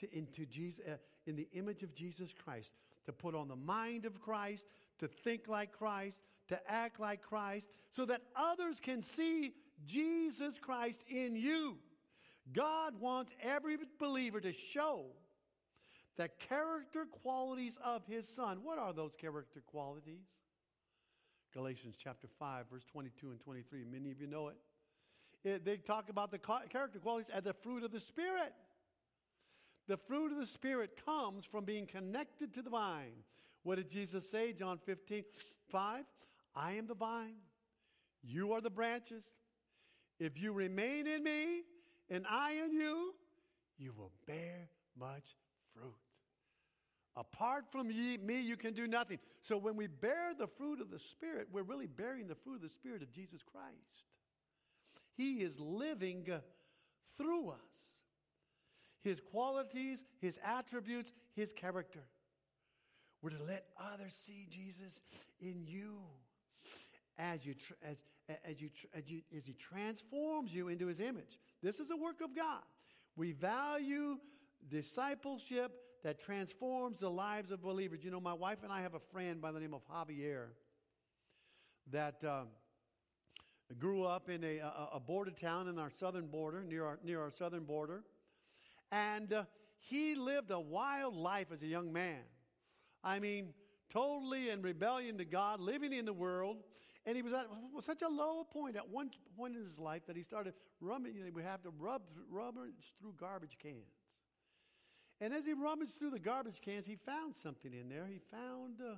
to, 0.00 0.16
into 0.16 0.46
Jesus, 0.46 0.80
uh, 0.86 0.96
in 1.26 1.36
the 1.36 1.48
image 1.54 1.82
of 1.82 1.94
Jesus 1.94 2.32
Christ, 2.44 2.72
to 3.06 3.12
put 3.12 3.34
on 3.34 3.48
the 3.48 3.56
mind 3.56 4.04
of 4.04 4.20
Christ, 4.20 4.64
to 5.00 5.08
think 5.08 5.48
like 5.48 5.72
Christ, 5.72 6.20
to 6.48 6.70
act 6.70 7.00
like 7.00 7.22
Christ, 7.22 7.68
so 7.90 8.04
that 8.06 8.22
others 8.36 8.78
can 8.80 9.02
see 9.02 9.52
Jesus 9.86 10.58
Christ 10.60 11.00
in 11.08 11.36
you. 11.36 11.78
God 12.52 12.98
wants 13.00 13.32
every 13.42 13.76
believer 13.98 14.40
to 14.40 14.52
show 14.52 15.06
the 16.16 16.28
character 16.48 17.06
qualities 17.22 17.78
of 17.84 18.02
his 18.06 18.28
son. 18.28 18.60
What 18.62 18.78
are 18.78 18.92
those 18.92 19.14
character 19.14 19.62
qualities? 19.66 20.24
Galatians 21.54 21.96
chapter 22.02 22.26
5, 22.38 22.66
verse 22.70 22.84
22 22.90 23.30
and 23.30 23.40
23. 23.40 23.84
Many 23.90 24.10
of 24.10 24.20
you 24.20 24.26
know 24.26 24.48
it. 24.48 24.56
it 25.44 25.64
they 25.64 25.76
talk 25.76 26.10
about 26.10 26.30
the 26.30 26.38
character 26.38 26.98
qualities 26.98 27.30
as 27.30 27.44
the 27.44 27.54
fruit 27.54 27.84
of 27.84 27.92
the 27.92 28.00
Spirit. 28.00 28.52
The 29.86 29.96
fruit 29.96 30.32
of 30.32 30.38
the 30.38 30.46
Spirit 30.46 31.00
comes 31.04 31.44
from 31.44 31.64
being 31.64 31.86
connected 31.86 32.52
to 32.54 32.62
the 32.62 32.70
vine. 32.70 33.24
What 33.62 33.76
did 33.76 33.88
Jesus 33.88 34.28
say? 34.30 34.52
John 34.52 34.78
15, 34.84 35.24
5. 35.70 36.04
I 36.54 36.72
am 36.72 36.86
the 36.86 36.94
vine, 36.94 37.36
you 38.22 38.52
are 38.52 38.60
the 38.60 38.70
branches. 38.70 39.24
If 40.18 40.38
you 40.38 40.52
remain 40.52 41.06
in 41.06 41.22
me 41.22 41.62
and 42.10 42.26
I 42.28 42.52
in 42.52 42.72
you, 42.72 43.14
you 43.78 43.92
will 43.96 44.12
bear 44.26 44.68
much 44.98 45.36
fruit. 45.72 45.94
Apart 47.16 47.64
from 47.70 47.90
ye, 47.90 48.16
me, 48.16 48.40
you 48.40 48.56
can 48.56 48.74
do 48.74 48.86
nothing. 48.86 49.18
So 49.40 49.56
when 49.56 49.76
we 49.76 49.86
bear 49.88 50.32
the 50.38 50.46
fruit 50.46 50.80
of 50.80 50.90
the 50.90 50.98
Spirit, 50.98 51.48
we're 51.52 51.62
really 51.62 51.86
bearing 51.86 52.28
the 52.28 52.34
fruit 52.34 52.56
of 52.56 52.62
the 52.62 52.68
Spirit 52.68 53.02
of 53.02 53.10
Jesus 53.10 53.42
Christ. 53.42 54.04
He 55.16 55.38
is 55.38 55.58
living 55.58 56.28
through 57.16 57.50
us. 57.50 57.56
His 59.02 59.20
qualities, 59.20 60.04
his 60.20 60.38
attributes, 60.44 61.12
his 61.34 61.52
character. 61.52 62.04
We're 63.20 63.30
to 63.30 63.42
let 63.42 63.66
others 63.92 64.14
see 64.16 64.46
Jesus 64.48 65.00
in 65.40 65.64
you 65.66 65.98
as, 67.18 67.44
you, 67.44 67.54
as, 67.82 68.02
as, 68.44 68.60
you, 68.60 68.70
as, 68.94 69.08
you, 69.08 69.22
as 69.36 69.44
he 69.44 69.52
transforms 69.54 70.52
you 70.52 70.68
into 70.68 70.86
his 70.86 71.00
image. 71.00 71.38
This 71.62 71.80
is 71.80 71.90
a 71.90 71.96
work 71.96 72.20
of 72.20 72.34
God. 72.34 72.62
We 73.16 73.32
value 73.32 74.18
discipleship 74.68 75.72
that 76.04 76.20
transforms 76.20 77.00
the 77.00 77.10
lives 77.10 77.50
of 77.50 77.62
believers. 77.62 78.00
You 78.02 78.10
know, 78.10 78.20
my 78.20 78.32
wife 78.32 78.58
and 78.62 78.72
I 78.72 78.82
have 78.82 78.94
a 78.94 79.00
friend 79.00 79.40
by 79.40 79.50
the 79.50 79.60
name 79.60 79.74
of 79.74 79.82
Javier 79.88 80.46
that 81.90 82.22
uh, 82.22 82.42
grew 83.78 84.04
up 84.04 84.28
in 84.28 84.44
a, 84.44 84.58
a, 84.58 84.88
a, 84.94 85.00
border 85.00 85.30
town 85.30 85.68
in 85.68 85.78
our 85.78 85.90
southern 85.90 86.26
border, 86.26 86.62
near 86.62 86.84
our, 86.84 86.98
near 87.02 87.20
our 87.20 87.30
southern 87.30 87.64
border. 87.64 88.04
And 88.92 89.32
uh, 89.32 89.44
he 89.78 90.14
lived 90.14 90.50
a 90.50 90.60
wild 90.60 91.14
life 91.14 91.48
as 91.52 91.62
a 91.62 91.66
young 91.66 91.92
man. 91.92 92.20
I 93.02 93.18
mean, 93.18 93.48
totally 93.90 94.50
in 94.50 94.62
rebellion 94.62 95.18
to 95.18 95.24
God, 95.24 95.60
living 95.60 95.92
in 95.92 96.04
the 96.04 96.12
world. 96.12 96.58
And 97.08 97.16
he 97.16 97.22
was 97.22 97.32
at 97.32 97.46
such 97.86 98.02
a 98.02 98.08
low 98.08 98.44
point 98.44 98.76
at 98.76 98.86
one 98.86 99.08
point 99.34 99.56
in 99.56 99.62
his 99.62 99.78
life 99.78 100.02
that 100.08 100.14
he 100.14 100.22
started 100.22 100.52
rummaging. 100.78 101.16
You 101.16 101.24
know, 101.24 101.30
we 101.34 101.42
have 101.42 101.62
to 101.62 101.70
rub, 101.78 102.02
rummage 102.30 102.92
through 103.00 103.14
garbage 103.18 103.56
cans. 103.62 103.96
And 105.18 105.32
as 105.32 105.46
he 105.46 105.54
rummaged 105.54 105.92
through 105.98 106.10
the 106.10 106.18
garbage 106.18 106.60
cans, 106.60 106.84
he 106.84 106.96
found 106.96 107.34
something 107.42 107.72
in 107.72 107.88
there. 107.88 108.06
He 108.06 108.20
found 108.30 108.82
uh, 108.82 108.96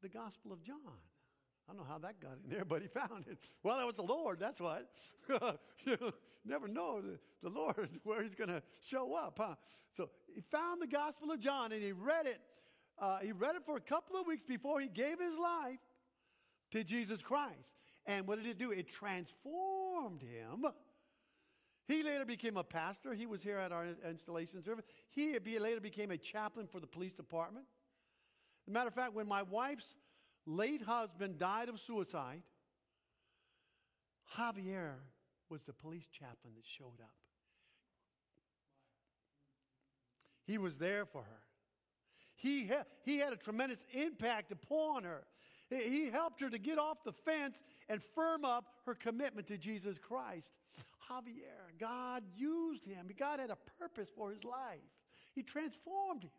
the 0.00 0.08
Gospel 0.08 0.54
of 0.54 0.62
John. 0.62 0.78
I 1.68 1.74
don't 1.74 1.82
know 1.82 1.86
how 1.86 1.98
that 1.98 2.18
got 2.18 2.38
in 2.42 2.50
there, 2.50 2.64
but 2.64 2.80
he 2.80 2.88
found 2.88 3.26
it. 3.30 3.36
Well, 3.62 3.76
that 3.76 3.86
was 3.86 3.96
the 3.96 4.02
Lord, 4.02 4.40
that's 4.40 4.58
what. 4.58 4.88
you 5.84 6.14
never 6.46 6.66
know 6.66 7.02
the, 7.02 7.18
the 7.42 7.50
Lord 7.50 7.90
where 8.04 8.22
he's 8.22 8.34
going 8.34 8.48
to 8.48 8.62
show 8.80 9.14
up, 9.14 9.38
huh? 9.38 9.56
So 9.94 10.08
he 10.34 10.40
found 10.50 10.80
the 10.80 10.86
Gospel 10.86 11.30
of 11.30 11.40
John 11.40 11.72
and 11.72 11.82
he 11.82 11.92
read 11.92 12.24
it. 12.24 12.40
Uh, 12.98 13.18
he 13.18 13.32
read 13.32 13.54
it 13.54 13.66
for 13.66 13.76
a 13.76 13.82
couple 13.82 14.18
of 14.18 14.26
weeks 14.26 14.44
before 14.44 14.80
he 14.80 14.88
gave 14.88 15.20
his 15.20 15.36
life 15.38 15.78
to 16.72 16.84
Jesus 16.84 17.22
Christ. 17.22 17.78
And 18.06 18.26
what 18.26 18.42
did 18.42 18.46
it 18.46 18.58
do? 18.58 18.72
It 18.72 18.88
transformed 18.88 20.22
him 20.22 20.66
he 21.88 22.02
later 22.02 22.24
became 22.24 22.56
a 22.56 22.64
pastor. 22.64 23.12
He 23.12 23.26
was 23.26 23.42
here 23.42 23.58
at 23.58 23.72
our 23.72 23.86
installation 24.08 24.62
service. 24.62 24.84
He 25.10 25.38
later 25.58 25.80
became 25.80 26.10
a 26.10 26.16
chaplain 26.16 26.66
for 26.66 26.80
the 26.80 26.86
police 26.86 27.12
department. 27.12 27.66
As 28.66 28.70
a 28.70 28.72
matter 28.72 28.88
of 28.88 28.94
fact, 28.94 29.14
when 29.14 29.26
my 29.26 29.42
wife's 29.42 29.96
late 30.46 30.82
husband 30.82 31.38
died 31.38 31.68
of 31.68 31.80
suicide, 31.80 32.42
Javier 34.36 34.94
was 35.48 35.62
the 35.62 35.72
police 35.72 36.06
chaplain 36.06 36.54
that 36.54 36.64
showed 36.64 37.00
up. 37.02 37.14
He 40.46 40.58
was 40.58 40.76
there 40.76 41.04
for 41.04 41.22
her. 41.22 41.42
He, 42.36 42.66
ha- 42.66 42.84
he 43.04 43.18
had 43.18 43.32
a 43.32 43.36
tremendous 43.36 43.84
impact 43.92 44.50
upon 44.50 45.04
her. 45.04 45.24
He 45.72 46.10
helped 46.10 46.40
her 46.40 46.50
to 46.50 46.58
get 46.58 46.78
off 46.78 46.98
the 47.04 47.12
fence 47.12 47.62
and 47.88 48.02
firm 48.14 48.44
up 48.44 48.66
her 48.84 48.94
commitment 48.94 49.46
to 49.48 49.56
Jesus 49.56 49.96
Christ. 49.98 50.52
Javier, 51.10 51.78
God 51.80 52.22
used 52.36 52.84
him. 52.84 53.08
God 53.18 53.40
had 53.40 53.50
a 53.50 53.58
purpose 53.78 54.08
for 54.16 54.30
his 54.30 54.44
life. 54.44 54.80
He 55.34 55.42
transformed 55.42 56.24
him. 56.24 56.30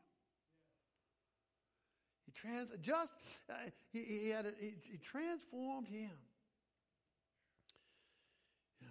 He 2.25 2.31
trans 2.31 2.69
just 2.81 3.13
uh, 3.49 3.55
he, 3.91 4.03
he, 4.03 4.29
had 4.29 4.45
a, 4.45 4.51
he, 4.59 4.73
he 4.83 4.97
transformed 4.97 5.87
him. 5.87 6.11
Yeah. 8.81 8.87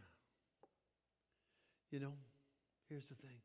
You 1.91 2.01
know, 2.01 2.13
here's 2.89 3.09
the 3.09 3.15
thing. 3.15 3.39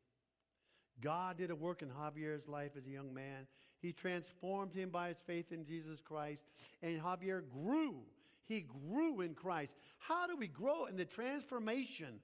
God 1.00 1.38
did 1.38 1.50
a 1.50 1.56
work 1.56 1.82
in 1.82 1.88
Javier's 1.88 2.48
life 2.48 2.72
as 2.76 2.86
a 2.86 2.90
young 2.90 3.14
man. 3.14 3.46
He 3.80 3.92
transformed 3.92 4.74
him 4.74 4.90
by 4.90 5.08
his 5.08 5.20
faith 5.26 5.52
in 5.52 5.64
Jesus 5.64 6.00
Christ, 6.00 6.42
and 6.82 7.00
Javier 7.00 7.42
grew 7.48 8.02
he 8.48 8.62
grew 8.62 9.20
in 9.20 9.34
Christ. 9.34 9.76
How 9.98 10.26
do 10.26 10.34
we 10.34 10.48
grow 10.48 10.86
in 10.86 10.96
the 10.96 11.04
transformation 11.04 12.20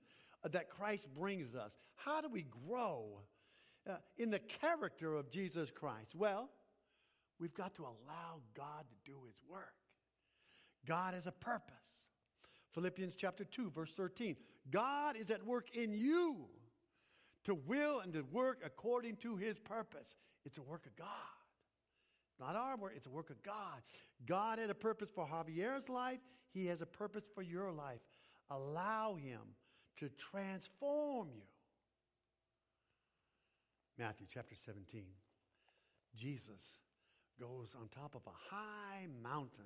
that 0.51 0.71
Christ 0.71 1.07
brings 1.15 1.55
us? 1.55 1.77
How 1.97 2.23
do 2.23 2.29
we 2.29 2.47
grow 2.67 3.21
uh, 3.89 3.97
in 4.17 4.31
the 4.31 4.39
character 4.39 5.15
of 5.15 5.31
Jesus 5.31 5.71
Christ? 5.71 6.15
Well, 6.15 6.49
we've 7.39 7.55
got 7.55 7.75
to 7.75 7.83
allow 7.83 8.41
God 8.57 8.85
to 8.89 9.11
do 9.11 9.19
his 9.27 9.37
work. 9.49 9.75
God 10.87 11.13
has 11.13 11.27
a 11.27 11.33
purpose. 11.33 11.75
Philippians 12.73 13.15
chapter 13.15 13.45
2, 13.45 13.71
verse 13.71 13.93
13. 13.95 14.37
God 14.71 15.17
is 15.17 15.31
at 15.31 15.45
work 15.45 15.77
in 15.77 15.93
you 15.93 16.47
to 17.45 17.55
will 17.55 18.01
and 18.01 18.13
to 18.13 18.23
work 18.31 18.61
according 18.65 19.17
to 19.17 19.37
his 19.37 19.59
purpose. 19.59 20.17
It's 20.45 20.59
a 20.59 20.63
work 20.63 20.87
of 20.87 20.97
God. 20.97 21.07
It's 22.31 22.41
not 22.41 22.57
our 22.57 22.77
work, 22.77 22.93
it's 22.97 23.07
a 23.07 23.11
work 23.11 23.31
of 23.31 23.43
God. 23.43 23.83
God 24.27 24.59
had 24.59 24.71
a 24.71 24.75
purpose 24.75 25.11
for 25.15 25.27
Javier's 25.27 25.89
life, 25.89 26.19
He 26.53 26.67
has 26.67 26.81
a 26.81 26.87
purpose 26.87 27.25
for 27.35 27.43
your 27.43 27.71
life. 27.71 28.01
Allow 28.51 29.15
Him 29.15 29.41
to 29.99 30.09
transform 30.11 31.29
you. 31.33 31.43
Matthew 33.99 34.27
chapter 34.33 34.57
17. 34.57 35.05
Jesus 36.17 36.79
goes 37.41 37.69
on 37.81 37.89
top 37.89 38.15
of 38.15 38.23
a 38.27 38.55
high 38.55 39.07
mountain 39.23 39.65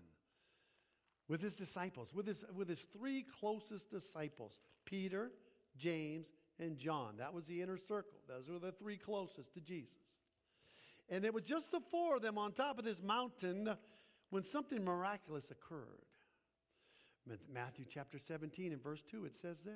with 1.28 1.42
his 1.42 1.54
disciples, 1.54 2.14
with 2.14 2.26
his, 2.26 2.44
with 2.54 2.68
his 2.68 2.80
three 2.92 3.24
closest 3.40 3.90
disciples 3.90 4.60
Peter, 4.84 5.30
James, 5.76 6.28
and 6.58 6.76
John. 6.76 7.16
That 7.18 7.34
was 7.34 7.44
the 7.44 7.62
inner 7.62 7.78
circle. 7.78 8.18
Those 8.28 8.48
were 8.48 8.58
the 8.58 8.72
three 8.72 8.96
closest 8.96 9.54
to 9.54 9.60
Jesus. 9.60 9.94
And 11.08 11.24
there 11.24 11.32
was 11.32 11.44
just 11.44 11.70
the 11.70 11.80
four 11.90 12.16
of 12.16 12.22
them 12.22 12.36
on 12.36 12.52
top 12.52 12.78
of 12.78 12.84
this 12.84 13.02
mountain 13.02 13.74
when 14.30 14.44
something 14.44 14.84
miraculous 14.84 15.50
occurred. 15.50 16.04
Matthew 17.52 17.84
chapter 17.88 18.18
17 18.18 18.72
and 18.72 18.82
verse 18.82 19.02
2, 19.10 19.26
it 19.26 19.36
says 19.36 19.62
this. 19.62 19.74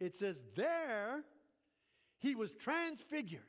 It 0.00 0.14
says, 0.14 0.42
There 0.56 1.24
he 2.18 2.34
was 2.34 2.54
transfigured. 2.54 3.42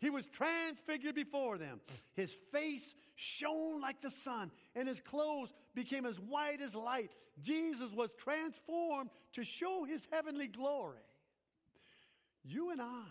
He 0.00 0.10
was 0.10 0.26
transfigured 0.26 1.14
before 1.14 1.58
them. 1.58 1.80
His 2.14 2.36
face 2.52 2.94
shone 3.16 3.80
like 3.80 4.00
the 4.00 4.10
sun, 4.10 4.50
and 4.76 4.86
his 4.86 5.00
clothes 5.00 5.52
became 5.74 6.06
as 6.06 6.16
white 6.20 6.60
as 6.60 6.74
light. 6.74 7.10
Jesus 7.42 7.92
was 7.92 8.10
transformed 8.16 9.10
to 9.32 9.44
show 9.44 9.84
his 9.84 10.06
heavenly 10.10 10.46
glory. 10.46 10.98
You 12.44 12.70
and 12.70 12.80
I 12.80 13.04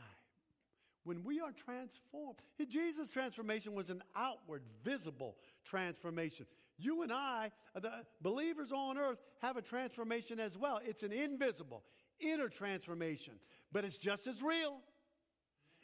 when 1.03 1.24
we 1.24 1.39
are 1.39 1.51
transformed. 1.51 2.38
Jesus' 2.70 3.08
transformation 3.08 3.74
was 3.74 3.89
an 3.89 4.03
outward, 4.15 4.62
visible 4.84 5.36
transformation. 5.63 6.46
You 6.77 7.01
and 7.01 7.12
I, 7.12 7.51
the 7.75 7.91
believers 8.22 8.72
on 8.72 8.98
earth, 8.98 9.20
have 9.41 9.58
a 9.58 9.62
transformation 9.62 10.39
as 10.39 10.58
well. 10.58 10.79
It's 10.86 11.03
an 11.03 11.12
invisible, 11.12 11.84
inner 12.20 12.50
transformation, 12.50 13.34
but 13.72 13.86
it's 13.86 13.98
just 13.98 14.27
as 14.27 14.41
real. 14.41 14.79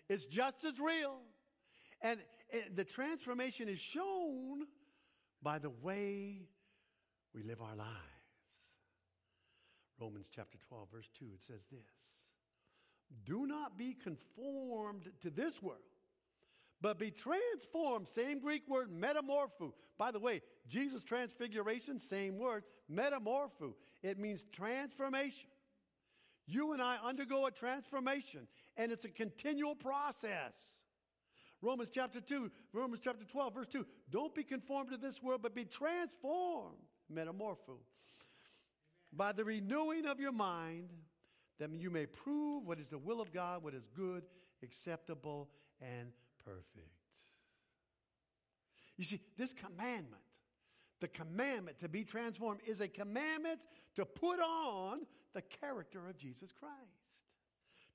It's 0.09 0.25
just 0.25 0.63
as 0.65 0.79
real. 0.79 1.17
And 2.01 2.19
the 2.75 2.83
transformation 2.83 3.69
is 3.69 3.79
shown 3.79 4.67
by 5.41 5.59
the 5.59 5.69
way 5.69 6.47
we 7.33 7.43
live 7.43 7.61
our 7.61 7.75
lives. 7.75 7.89
Romans 9.99 10.27
chapter 10.33 10.57
12, 10.67 10.87
verse 10.91 11.09
2, 11.19 11.25
it 11.33 11.41
says 11.41 11.61
this 11.71 12.19
Do 13.25 13.47
not 13.47 13.77
be 13.77 13.93
conformed 13.93 15.09
to 15.21 15.29
this 15.29 15.61
world, 15.61 15.79
but 16.81 16.99
be 16.99 17.11
transformed. 17.11 18.09
Same 18.09 18.39
Greek 18.39 18.67
word, 18.67 18.89
metamorpho. 18.91 19.73
By 19.97 20.11
the 20.11 20.19
way, 20.19 20.41
Jesus' 20.67 21.03
transfiguration, 21.03 21.99
same 21.99 22.37
word, 22.37 22.63
metamorpho. 22.91 23.73
It 24.01 24.19
means 24.19 24.43
transformation. 24.51 25.49
You 26.45 26.73
and 26.73 26.81
I 26.81 26.97
undergo 27.03 27.45
a 27.45 27.51
transformation, 27.51 28.47
and 28.75 28.91
it's 28.91 29.05
a 29.05 29.09
continual 29.09 29.75
process. 29.75 30.53
Romans 31.61 31.89
chapter 31.89 32.19
2, 32.19 32.51
Romans 32.73 33.01
chapter 33.01 33.25
12, 33.25 33.53
verse 33.53 33.67
2. 33.67 33.85
Don't 34.09 34.35
be 34.35 34.43
conformed 34.43 34.91
to 34.91 34.97
this 34.97 35.23
world, 35.23 35.41
but 35.41 35.55
be 35.55 35.63
transformed, 35.63 36.75
metamorpho, 37.11 37.77
by 39.13 39.31
the 39.31 39.45
renewing 39.45 40.05
of 40.05 40.19
your 40.19 40.33
mind, 40.33 40.89
that 41.59 41.71
you 41.71 41.89
may 41.89 42.05
prove 42.05 42.65
what 42.65 42.79
is 42.79 42.89
the 42.89 42.97
will 42.97 43.21
of 43.21 43.31
God, 43.31 43.63
what 43.63 43.73
is 43.73 43.87
good, 43.95 44.23
acceptable, 44.61 45.49
and 45.79 46.11
perfect. 46.43 46.89
You 48.97 49.05
see, 49.05 49.21
this 49.37 49.53
commandment, 49.53 50.21
the 50.99 51.07
commandment 51.07 51.79
to 51.79 51.87
be 51.87 52.03
transformed, 52.03 52.59
is 52.65 52.81
a 52.81 52.87
commandment 52.87 53.59
to 53.95 54.05
put 54.05 54.39
on 54.39 55.05
the 55.33 55.41
character 55.41 56.07
of 56.07 56.17
Jesus 56.17 56.51
Christ, 56.51 57.21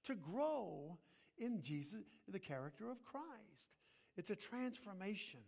to 0.04 0.14
grow 0.14 0.98
in 1.38 1.60
Jesus, 1.62 2.00
the 2.28 2.38
character 2.38 2.90
of 2.90 3.04
Christ. 3.04 3.74
It's 4.16 4.30
a 4.30 4.36
transformation. 4.36 5.40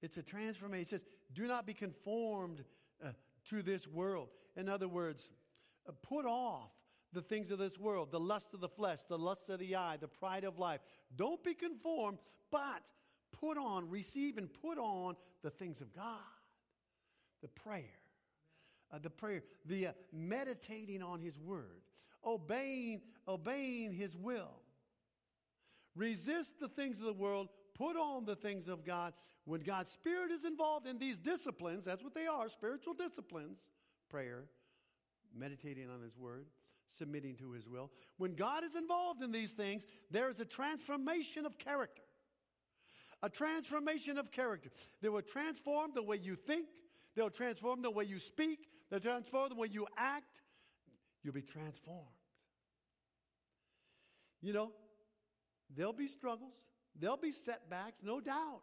It's 0.00 0.16
a 0.16 0.22
transformation. 0.22 0.82
It 0.82 0.88
says, 0.90 1.00
do 1.32 1.46
not 1.46 1.66
be 1.66 1.74
conformed 1.74 2.64
uh, 3.04 3.08
to 3.46 3.62
this 3.62 3.86
world. 3.86 4.28
In 4.56 4.68
other 4.68 4.88
words, 4.88 5.28
uh, 5.88 5.92
put 6.02 6.24
off 6.24 6.70
the 7.12 7.22
things 7.22 7.50
of 7.50 7.58
this 7.58 7.78
world, 7.78 8.10
the 8.10 8.20
lust 8.20 8.54
of 8.54 8.60
the 8.60 8.68
flesh, 8.68 9.00
the 9.08 9.18
lust 9.18 9.48
of 9.48 9.58
the 9.58 9.74
eye, 9.74 9.96
the 10.00 10.08
pride 10.08 10.44
of 10.44 10.58
life. 10.58 10.80
Don't 11.16 11.42
be 11.42 11.54
conformed, 11.54 12.18
but 12.50 12.82
put 13.40 13.56
on, 13.56 13.88
receive, 13.88 14.36
and 14.36 14.48
put 14.62 14.78
on 14.78 15.16
the 15.42 15.50
things 15.50 15.80
of 15.80 15.92
God. 15.94 16.20
The 17.42 17.48
prayer, 17.48 17.97
uh, 18.92 18.98
the 18.98 19.10
prayer, 19.10 19.42
the 19.66 19.88
uh, 19.88 19.92
meditating 20.12 21.02
on 21.02 21.20
His 21.20 21.38
Word, 21.38 21.82
obeying, 22.24 23.02
obeying 23.26 23.92
His 23.92 24.16
will. 24.16 24.62
Resist 25.94 26.60
the 26.60 26.68
things 26.68 27.00
of 27.00 27.06
the 27.06 27.12
world, 27.12 27.48
put 27.74 27.96
on 27.96 28.24
the 28.24 28.36
things 28.36 28.68
of 28.68 28.84
God. 28.84 29.12
When 29.44 29.60
God's 29.60 29.90
Spirit 29.90 30.30
is 30.30 30.44
involved 30.44 30.86
in 30.86 30.98
these 30.98 31.16
disciplines, 31.16 31.86
that's 31.86 32.04
what 32.04 32.14
they 32.14 32.26
are 32.26 32.48
spiritual 32.48 32.94
disciplines 32.94 33.58
prayer, 34.08 34.44
meditating 35.34 35.90
on 35.90 36.00
His 36.00 36.16
Word, 36.16 36.46
submitting 36.96 37.36
to 37.36 37.52
His 37.52 37.68
will. 37.68 37.90
When 38.16 38.34
God 38.34 38.64
is 38.64 38.74
involved 38.74 39.22
in 39.22 39.32
these 39.32 39.52
things, 39.52 39.84
there 40.10 40.30
is 40.30 40.40
a 40.40 40.44
transformation 40.44 41.46
of 41.46 41.58
character. 41.58 42.02
A 43.22 43.28
transformation 43.28 44.18
of 44.18 44.30
character. 44.30 44.70
They 45.02 45.08
will 45.08 45.22
transform 45.22 45.90
the 45.94 46.02
way 46.02 46.16
you 46.16 46.36
think, 46.36 46.68
they'll 47.16 47.30
transform 47.30 47.82
the 47.82 47.90
way 47.90 48.04
you 48.04 48.18
speak, 48.18 48.67
they'll 48.90 49.00
transform 49.00 49.50
the 49.50 49.54
way 49.54 49.68
you 49.70 49.86
act. 49.96 50.40
You'll 51.22 51.34
be 51.34 51.42
transformed. 51.42 52.06
You 54.40 54.52
know, 54.52 54.70
there'll 55.76 55.92
be 55.92 56.06
struggles, 56.06 56.54
there'll 56.98 57.16
be 57.16 57.32
setbacks, 57.32 58.00
no 58.02 58.20
doubt. 58.20 58.62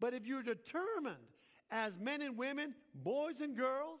But 0.00 0.14
if 0.14 0.26
you're 0.26 0.42
determined 0.42 1.16
as 1.70 1.96
men 1.98 2.22
and 2.22 2.36
women, 2.36 2.74
boys 2.94 3.40
and 3.40 3.56
girls, 3.56 4.00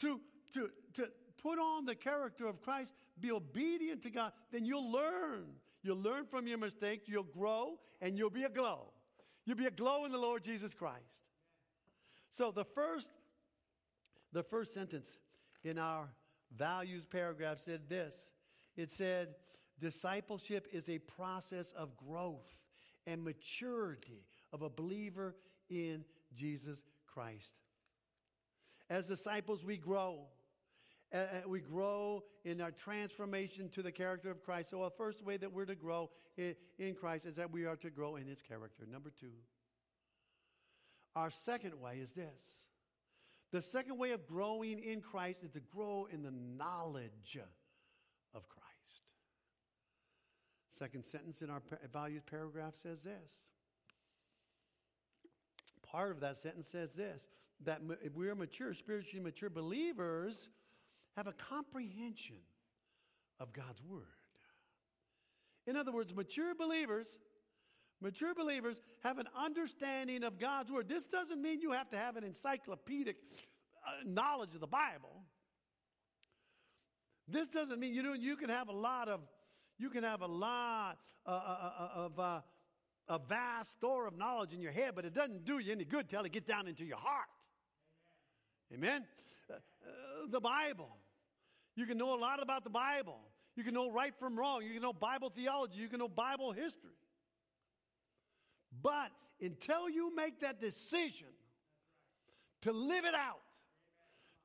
to, 0.00 0.20
to, 0.54 0.70
to 0.94 1.08
put 1.42 1.58
on 1.58 1.84
the 1.84 1.94
character 1.94 2.46
of 2.46 2.62
Christ, 2.62 2.92
be 3.20 3.30
obedient 3.30 4.02
to 4.02 4.10
God, 4.10 4.32
then 4.52 4.64
you'll 4.64 4.90
learn. 4.90 5.46
You'll 5.82 6.00
learn 6.00 6.26
from 6.26 6.46
your 6.46 6.58
mistakes, 6.58 7.08
you'll 7.08 7.22
grow, 7.24 7.78
and 8.00 8.16
you'll 8.16 8.30
be 8.30 8.44
a 8.44 8.48
glow. 8.48 8.92
You'll 9.44 9.56
be 9.56 9.66
a 9.66 9.70
glow 9.70 10.04
in 10.04 10.12
the 10.12 10.18
Lord 10.18 10.42
Jesus 10.42 10.74
Christ. 10.74 11.22
So 12.36 12.50
the 12.50 12.64
first, 12.64 13.08
the 14.32 14.42
first 14.42 14.74
sentence 14.74 15.18
in 15.64 15.78
our 15.78 16.08
values 16.56 17.06
paragraph 17.06 17.58
said 17.64 17.88
this. 17.88 18.14
It 18.76 18.90
said, 18.90 19.34
discipleship 19.80 20.68
is 20.72 20.88
a 20.88 20.98
process 20.98 21.72
of 21.76 21.96
growth 21.96 22.56
and 23.06 23.22
maturity 23.22 24.24
of 24.52 24.62
a 24.62 24.68
believer 24.68 25.34
in 25.68 26.04
Jesus 26.34 26.80
Christ. 27.06 27.54
As 28.90 29.06
disciples, 29.06 29.64
we 29.64 29.76
grow. 29.76 30.26
Uh, 31.12 31.24
we 31.46 31.60
grow 31.60 32.22
in 32.44 32.60
our 32.60 32.70
transformation 32.70 33.70
to 33.70 33.82
the 33.82 33.92
character 33.92 34.30
of 34.30 34.42
Christ. 34.42 34.70
So, 34.70 34.82
the 34.84 34.90
first 34.90 35.24
way 35.24 35.38
that 35.38 35.50
we're 35.50 35.64
to 35.64 35.74
grow 35.74 36.10
in 36.36 36.94
Christ 36.94 37.24
is 37.24 37.36
that 37.36 37.50
we 37.50 37.64
are 37.64 37.76
to 37.76 37.90
grow 37.90 38.16
in 38.16 38.26
his 38.26 38.42
character. 38.42 38.84
Number 38.90 39.10
two, 39.18 39.32
our 41.16 41.30
second 41.30 41.80
way 41.80 41.98
is 42.02 42.12
this 42.12 42.67
the 43.52 43.62
second 43.62 43.98
way 43.98 44.10
of 44.10 44.26
growing 44.26 44.78
in 44.78 45.00
Christ 45.00 45.42
is 45.42 45.50
to 45.52 45.60
grow 45.60 46.06
in 46.12 46.22
the 46.22 46.32
knowledge 46.32 47.38
of 48.34 48.48
Christ. 48.48 48.68
Second 50.78 51.04
sentence 51.04 51.42
in 51.42 51.50
our 51.50 51.62
values 51.92 52.22
paragraph 52.28 52.74
says 52.80 53.02
this. 53.02 53.32
Part 55.82 56.10
of 56.10 56.20
that 56.20 56.38
sentence 56.38 56.68
says 56.68 56.92
this 56.92 57.22
that 57.64 57.80
if 58.04 58.14
we 58.14 58.28
are 58.28 58.36
mature, 58.36 58.72
spiritually 58.72 59.24
mature 59.24 59.50
believers 59.50 60.48
have 61.16 61.26
a 61.26 61.32
comprehension 61.32 62.36
of 63.40 63.52
God's 63.52 63.82
word. 63.82 64.04
In 65.66 65.76
other 65.76 65.90
words, 65.90 66.14
mature 66.14 66.54
believers, 66.54 67.08
mature 68.00 68.34
believers 68.34 68.76
have 69.02 69.18
an 69.18 69.26
understanding 69.36 70.24
of 70.24 70.38
God's 70.38 70.70
word. 70.70 70.88
This 70.88 71.04
doesn't 71.04 71.40
mean 71.40 71.60
you 71.60 71.72
have 71.72 71.90
to 71.90 71.96
have 71.96 72.16
an 72.16 72.24
encyclopedic 72.24 73.16
uh, 73.86 73.90
knowledge 74.06 74.54
of 74.54 74.60
the 74.60 74.66
Bible. 74.66 75.22
This 77.26 77.48
doesn't 77.48 77.78
mean 77.78 77.94
you 77.94 78.02
know 78.02 78.14
you 78.14 78.36
can 78.36 78.48
have 78.48 78.68
a 78.68 78.72
lot 78.72 79.08
of 79.08 79.20
you 79.78 79.90
can 79.90 80.02
have 80.02 80.22
a 80.22 80.26
lot 80.26 80.98
uh, 81.26 81.30
uh, 81.30 81.34
uh, 81.34 81.70
uh 81.80 82.04
of 82.04 82.18
uh, 82.18 82.40
a 83.08 83.18
vast 83.18 83.72
store 83.72 84.06
of 84.06 84.16
knowledge 84.16 84.52
in 84.52 84.60
your 84.60 84.72
head, 84.72 84.92
but 84.94 85.04
it 85.04 85.14
doesn't 85.14 85.44
do 85.44 85.58
you 85.58 85.72
any 85.72 85.84
good 85.84 86.08
till 86.08 86.24
it 86.24 86.32
gets 86.32 86.46
down 86.46 86.66
into 86.66 86.84
your 86.84 86.98
heart. 86.98 87.28
Amen. 88.72 88.90
Amen? 88.90 89.60
the 90.30 90.40
Bible. 90.40 90.90
You 91.74 91.86
can 91.86 91.96
know 91.96 92.14
a 92.14 92.20
lot 92.20 92.42
about 92.42 92.64
the 92.64 92.70
Bible. 92.70 93.18
You 93.56 93.64
can 93.64 93.72
know 93.72 93.90
right 93.90 94.12
from 94.18 94.38
wrong. 94.38 94.62
You 94.62 94.72
can 94.74 94.82
know 94.82 94.92
Bible 94.92 95.30
theology. 95.30 95.76
You 95.76 95.88
can 95.88 96.00
know 96.00 96.08
Bible 96.08 96.52
history. 96.52 96.90
But 98.82 99.10
until 99.40 99.88
you 99.88 100.14
make 100.14 100.40
that 100.40 100.60
decision 100.60 101.28
to 102.62 102.72
live 102.72 103.04
it 103.04 103.14
out, 103.14 103.40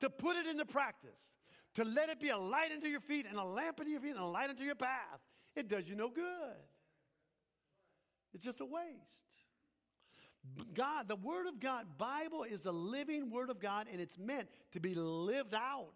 to 0.02 0.10
put 0.10 0.36
it 0.36 0.48
into 0.48 0.66
practice, 0.66 1.20
to 1.76 1.84
let 1.84 2.10
it 2.10 2.20
be 2.20 2.30
a 2.30 2.38
light 2.38 2.72
unto 2.72 2.88
your 2.88 3.00
feet 3.00 3.26
and 3.28 3.38
a 3.38 3.44
lamp 3.44 3.80
unto 3.80 3.92
your 3.92 4.02
feet 4.02 4.12
and 4.12 4.20
a 4.20 4.26
light 4.26 4.50
unto 4.50 4.64
your 4.64 4.76
path, 4.76 5.20
it 5.56 5.68
does 5.68 5.88
you 5.88 5.96
no 5.96 6.10
good. 6.10 6.24
It's 8.34 8.44
just 8.44 8.62
a 8.62 8.66
waste. 8.66 9.10
God, 10.74 11.08
the 11.08 11.16
Word 11.16 11.48
of 11.48 11.60
God, 11.60 11.86
Bible 11.98 12.44
is 12.44 12.62
the 12.62 12.74
living 12.74 13.30
Word 13.30 13.50
of 13.50 13.60
God, 13.60 13.88
and 13.92 14.02
it's 14.02 14.18
meant 14.18 14.50
to 14.74 14.80
be 14.80 14.94
lived 14.94 15.54
out. 15.54 15.94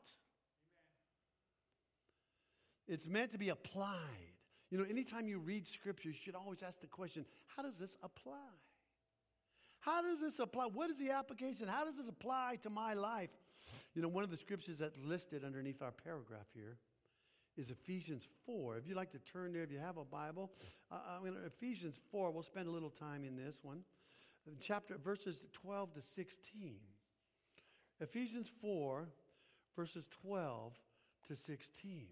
It's 2.88 3.06
meant 3.06 3.32
to 3.34 3.38
be 3.38 3.50
applied. 3.50 4.37
You 4.70 4.78
know, 4.78 4.86
anytime 4.90 5.28
you 5.28 5.40
read 5.40 5.68
Scripture, 5.68 6.10
you 6.10 6.16
should 6.16 6.36
always 6.36 6.62
ask 6.62 6.82
the 6.82 6.88
question 6.88 7.26
how 7.56 7.64
does 7.64 7.78
this 7.78 7.98
apply? 8.04 8.52
How 9.80 10.02
does 10.02 10.20
this 10.20 10.40
apply? 10.40 10.66
What 10.66 10.90
is 10.90 10.98
the 10.98 11.12
application? 11.12 11.68
How 11.68 11.86
does 11.86 11.98
it 11.98 12.06
apply 12.10 12.58
to 12.64 12.70
my 12.70 12.94
life? 12.94 13.30
You 13.96 14.02
know, 14.02 14.08
one 14.08 14.24
of 14.24 14.30
the 14.30 14.38
scriptures 14.38 14.78
that's 14.80 14.98
listed 15.04 15.44
underneath 15.44 15.82
our 15.82 15.92
paragraph 15.92 16.48
here 16.54 16.78
is 17.58 17.70
Ephesians 17.70 18.28
4. 18.46 18.78
If 18.78 18.88
you'd 18.88 18.98
like 18.98 19.12
to 19.12 19.20
turn 19.20 19.54
there, 19.54 19.64
if 19.64 19.72
you 19.72 19.80
have 19.80 19.98
a 19.98 20.04
Bible, 20.04 20.52
uh, 20.92 20.98
I 21.20 21.24
mean, 21.24 21.36
Ephesians 21.46 21.96
4, 22.12 22.32
we'll 22.32 22.44
spend 22.44 22.68
a 22.68 22.72
little 22.72 22.90
time 22.90 23.24
in 23.24 23.36
this 23.36 23.58
one. 23.64 23.84
Chapter, 24.62 24.98
verses 24.98 25.42
12 25.54 25.96
to 25.96 26.02
16. 26.02 26.76
Ephesians 28.00 28.52
4, 28.62 29.08
verses 29.76 30.06
12 30.22 30.74
to 31.28 31.36
16. 31.36 32.08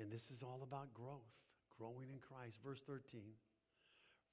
And 0.00 0.10
this 0.10 0.30
is 0.30 0.42
all 0.42 0.60
about 0.62 0.92
growth, 0.92 1.32
growing 1.78 2.10
in 2.10 2.18
Christ. 2.18 2.58
Verse 2.64 2.80
13. 2.86 3.20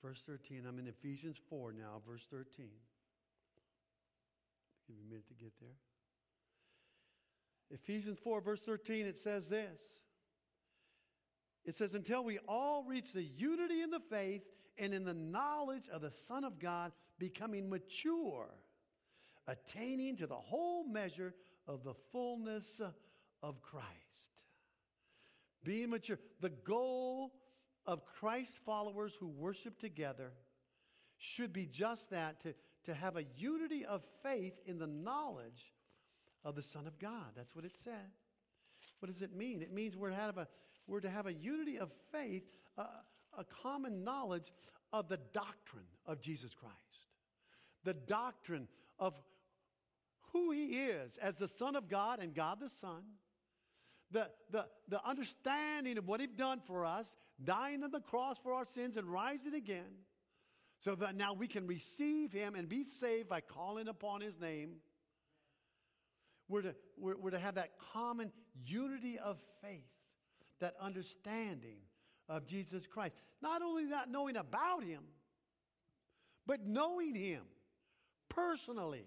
Verse 0.02 0.22
13. 0.26 0.66
I'm 0.68 0.80
in 0.80 0.88
Ephesians 0.88 1.38
4 1.50 1.74
now, 1.74 2.02
verse 2.08 2.26
13. 2.32 2.68
Give 4.88 4.98
you 4.98 5.04
a 5.06 5.10
minute 5.10 5.28
to 5.28 5.36
get 5.36 5.54
there. 5.60 5.78
Ephesians 7.70 8.20
4, 8.22 8.42
verse 8.42 8.62
13, 8.62 9.06
it 9.06 9.18
says 9.18 9.48
this. 9.48 9.80
It 11.64 11.76
says, 11.76 11.94
Until 11.94 12.24
we 12.24 12.40
all 12.48 12.84
reach 12.84 13.14
the 13.14 13.24
unity 13.24 13.82
in 13.82 13.92
the 13.92 14.02
faith 14.10 14.42
and 14.78 14.94
in 14.94 15.06
the 15.06 15.14
knowledge 15.14 15.88
of 15.92 16.02
the 16.02 16.12
Son 16.12 16.44
of 16.44 16.60
God, 16.60 16.92
becoming 17.20 17.70
mature, 17.70 18.50
attaining 19.48 20.18
to 20.18 20.28
the 20.28 20.36
whole 20.36 20.86
measure 20.86 21.34
of 21.68 21.84
the 21.84 21.94
fullness 22.12 22.82
of 23.44 23.62
Christ. 23.62 24.11
Being 25.64 25.90
mature. 25.90 26.20
The 26.40 26.50
goal 26.50 27.32
of 27.86 28.06
Christ 28.06 28.54
followers 28.66 29.16
who 29.20 29.28
worship 29.28 29.80
together 29.80 30.32
should 31.18 31.54
be 31.54 31.66
just 31.66 32.10
that 32.10 32.42
to, 32.42 32.54
to 32.86 32.94
have 32.94 33.16
a 33.16 33.26
unity 33.38 33.86
of 33.86 34.04
faith 34.24 34.54
in 34.66 34.80
the 34.80 34.88
knowledge 34.88 35.72
of 36.44 36.56
the 36.56 36.64
Son 36.64 36.88
of 36.88 36.98
God. 37.00 37.34
That's 37.36 37.56
what 37.56 37.66
it 37.66 37.76
said. 37.84 38.12
What 39.00 39.12
does 39.12 39.22
it 39.22 39.36
mean? 39.36 39.62
It 39.62 39.72
means 39.72 39.96
we're 39.96 40.10
to 40.10 40.16
have 40.16 40.38
a, 40.38 40.48
we're 40.88 41.00
to 41.00 41.10
have 41.10 41.28
a 41.28 41.34
unity 41.34 41.78
of 41.78 41.92
faith, 42.12 42.44
uh, 42.78 42.86
a 43.38 43.44
common 43.44 44.04
knowledge 44.04 44.52
of 44.94 45.08
the 45.08 45.20
doctrine 45.34 45.86
of 46.06 46.22
Jesus 46.22 46.54
Christ, 46.54 47.08
the 47.84 47.94
doctrine 47.94 48.68
of 49.00 49.16
who 50.34 50.52
he 50.52 50.66
is 50.66 51.18
as 51.18 51.36
the 51.36 51.48
Son 51.48 51.76
of 51.76 51.90
God 51.90 52.20
and 52.20 52.34
God 52.34 52.60
the 52.60 52.70
Son, 52.70 53.04
the, 54.12 54.30
the, 54.52 54.66
the 54.90 55.06
understanding 55.06 55.98
of 55.98 56.08
what 56.08 56.20
he's 56.20 56.30
done 56.30 56.62
for 56.66 56.86
us, 56.86 57.12
dying 57.44 57.84
on 57.84 57.92
the 57.92 58.00
cross 58.00 58.38
for 58.42 58.54
our 58.54 58.66
sins 58.66 58.98
and 58.98 59.08
rising 59.08 59.54
again, 59.54 60.06
so 60.80 60.96
that 60.96 61.16
now 61.16 61.34
we 61.34 61.48
can 61.48 61.68
receive 61.68 62.32
him 62.32 62.56
and 62.56 62.68
be 62.68 62.84
saved 62.84 63.30
by 63.30 63.42
calling 63.42 63.88
upon 63.88 64.22
his 64.22 64.40
name. 64.40 64.78
We're 66.50 66.64
to, 66.64 66.76
we're, 66.98 67.18
we're 67.18 67.32
to 67.32 67.40
have 67.40 67.56
that 67.56 67.72
common 67.94 68.32
unity 68.66 69.18
of 69.20 69.38
faith, 69.62 69.88
that 70.60 70.76
understanding 70.82 71.78
of 72.28 72.46
Jesus 72.46 72.88
Christ. 72.88 73.16
Not 73.42 73.62
only 73.62 73.86
that, 73.88 74.10
knowing 74.10 74.38
about 74.38 74.84
him, 74.84 75.04
but 76.46 76.66
knowing 76.66 77.16
him 77.16 77.44
personally 78.28 79.06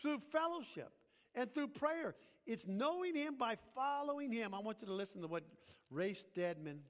through 0.00 0.20
fellowship 0.30 0.92
and 1.34 1.52
through 1.52 1.68
prayer. 1.68 2.14
It's 2.46 2.66
knowing 2.66 3.14
him 3.14 3.36
by 3.36 3.56
following 3.74 4.32
him. 4.32 4.54
I 4.54 4.58
want 4.58 4.78
you 4.80 4.86
to 4.88 4.92
listen 4.92 5.22
to 5.22 5.28
what 5.28 5.44
Ray 5.90 6.14
Stedman 6.14 6.80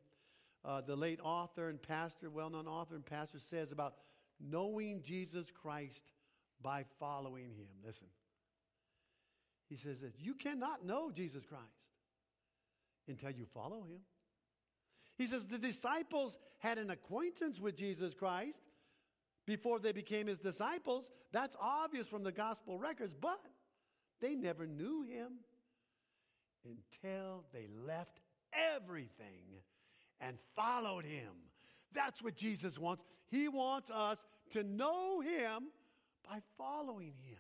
uh, 0.65 0.81
the 0.81 0.97
late 0.97 1.21
author 1.23 1.69
and 1.69 1.81
pastor, 1.83 2.31
well 2.31 2.51
known 2.51 2.67
author 2.67 2.95
and 2.95 3.05
pastor, 3.05 3.39
says 3.39 3.73
about 3.73 3.95
knowing 4.41 5.03
Jesus 5.03 5.51
Christ 5.51 6.03
by 6.61 6.85
following 6.99 7.51
him. 7.51 7.69
Listen. 7.85 8.07
He 9.69 9.77
says 9.77 10.01
that 10.01 10.13
you 10.19 10.35
cannot 10.35 10.85
know 10.85 11.11
Jesus 11.11 11.45
Christ 11.45 11.65
until 13.09 13.31
you 13.31 13.47
follow 13.47 13.83
him. 13.83 14.01
He 15.17 15.27
says 15.27 15.47
the 15.47 15.59
disciples 15.59 16.39
had 16.59 16.79
an 16.79 16.91
acquaintance 16.91 17.61
with 17.61 17.77
Jesus 17.77 18.15
Christ 18.15 18.61
before 19.47 19.79
they 19.79 19.93
became 19.93 20.27
his 20.27 20.39
disciples. 20.39 21.11
That's 21.33 21.57
obvious 21.61 22.07
from 22.07 22.23
the 22.23 22.33
gospel 22.33 22.79
records, 22.79 23.15
but 23.15 23.41
they 24.23 24.37
never 24.37 24.67
knew 24.67 25.03
him 25.03 25.33
until 26.65 27.45
they 27.53 27.67
left 27.87 28.21
everything 28.53 29.61
and 30.21 30.39
followed 30.55 31.05
him. 31.05 31.33
That's 31.93 32.23
what 32.23 32.37
Jesus 32.37 32.79
wants. 32.79 33.03
He 33.29 33.49
wants 33.49 33.91
us 33.91 34.25
to 34.53 34.63
know 34.63 35.21
him 35.21 35.65
by 36.27 36.39
following 36.57 37.15
him. 37.23 37.39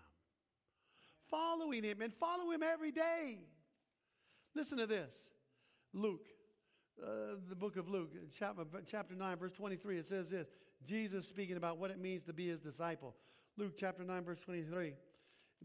Following 1.31 1.85
him 1.85 2.03
and 2.03 2.12
follow 2.12 2.51
him 2.51 2.62
every 2.62 2.90
day. 2.90 3.38
Listen 4.55 4.77
to 4.79 4.87
this 4.87 5.14
Luke, 5.95 6.27
uh, 7.03 7.37
the 7.49 7.57
book 7.57 7.77
of 7.77 7.88
Luke, 7.88 8.11
chapter, 8.37 8.64
chapter 8.87 9.14
9, 9.14 9.37
verse 9.38 9.53
23. 9.53 9.99
It 9.99 10.07
says 10.07 10.31
this 10.31 10.49
Jesus 10.85 11.27
speaking 11.27 11.57
about 11.57 11.79
what 11.79 11.90
it 11.90 12.01
means 12.01 12.25
to 12.25 12.33
be 12.33 12.49
his 12.49 12.61
disciple. 12.61 13.14
Luke 13.57 13.75
chapter 13.79 14.03
9, 14.03 14.25
verse 14.25 14.40
23. 14.40 14.95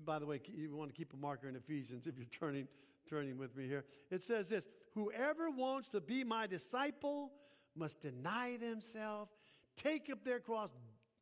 By 0.06 0.20
the 0.20 0.26
way, 0.26 0.42
you 0.54 0.76
want 0.76 0.90
to 0.90 0.96
keep 0.96 1.14
a 1.14 1.18
marker 1.18 1.48
in 1.48 1.56
Ephesians 1.56 2.08
if 2.08 2.18
you're 2.18 2.26
turning, 2.28 2.68
turning 3.10 3.38
with 3.38 3.56
me 3.56 3.68
here. 3.68 3.86
It 4.12 4.24
says 4.24 4.50
this 4.50 4.66
Whoever 4.94 5.50
wants 5.50 5.90
to 5.90 6.02
be 6.02 6.24
my 6.24 6.48
disciple 6.48 7.32
must 7.76 8.02
deny 8.02 8.58
themselves, 8.58 9.32
take 9.76 10.10
up 10.10 10.24
their 10.24 10.40
cross, 10.40 10.70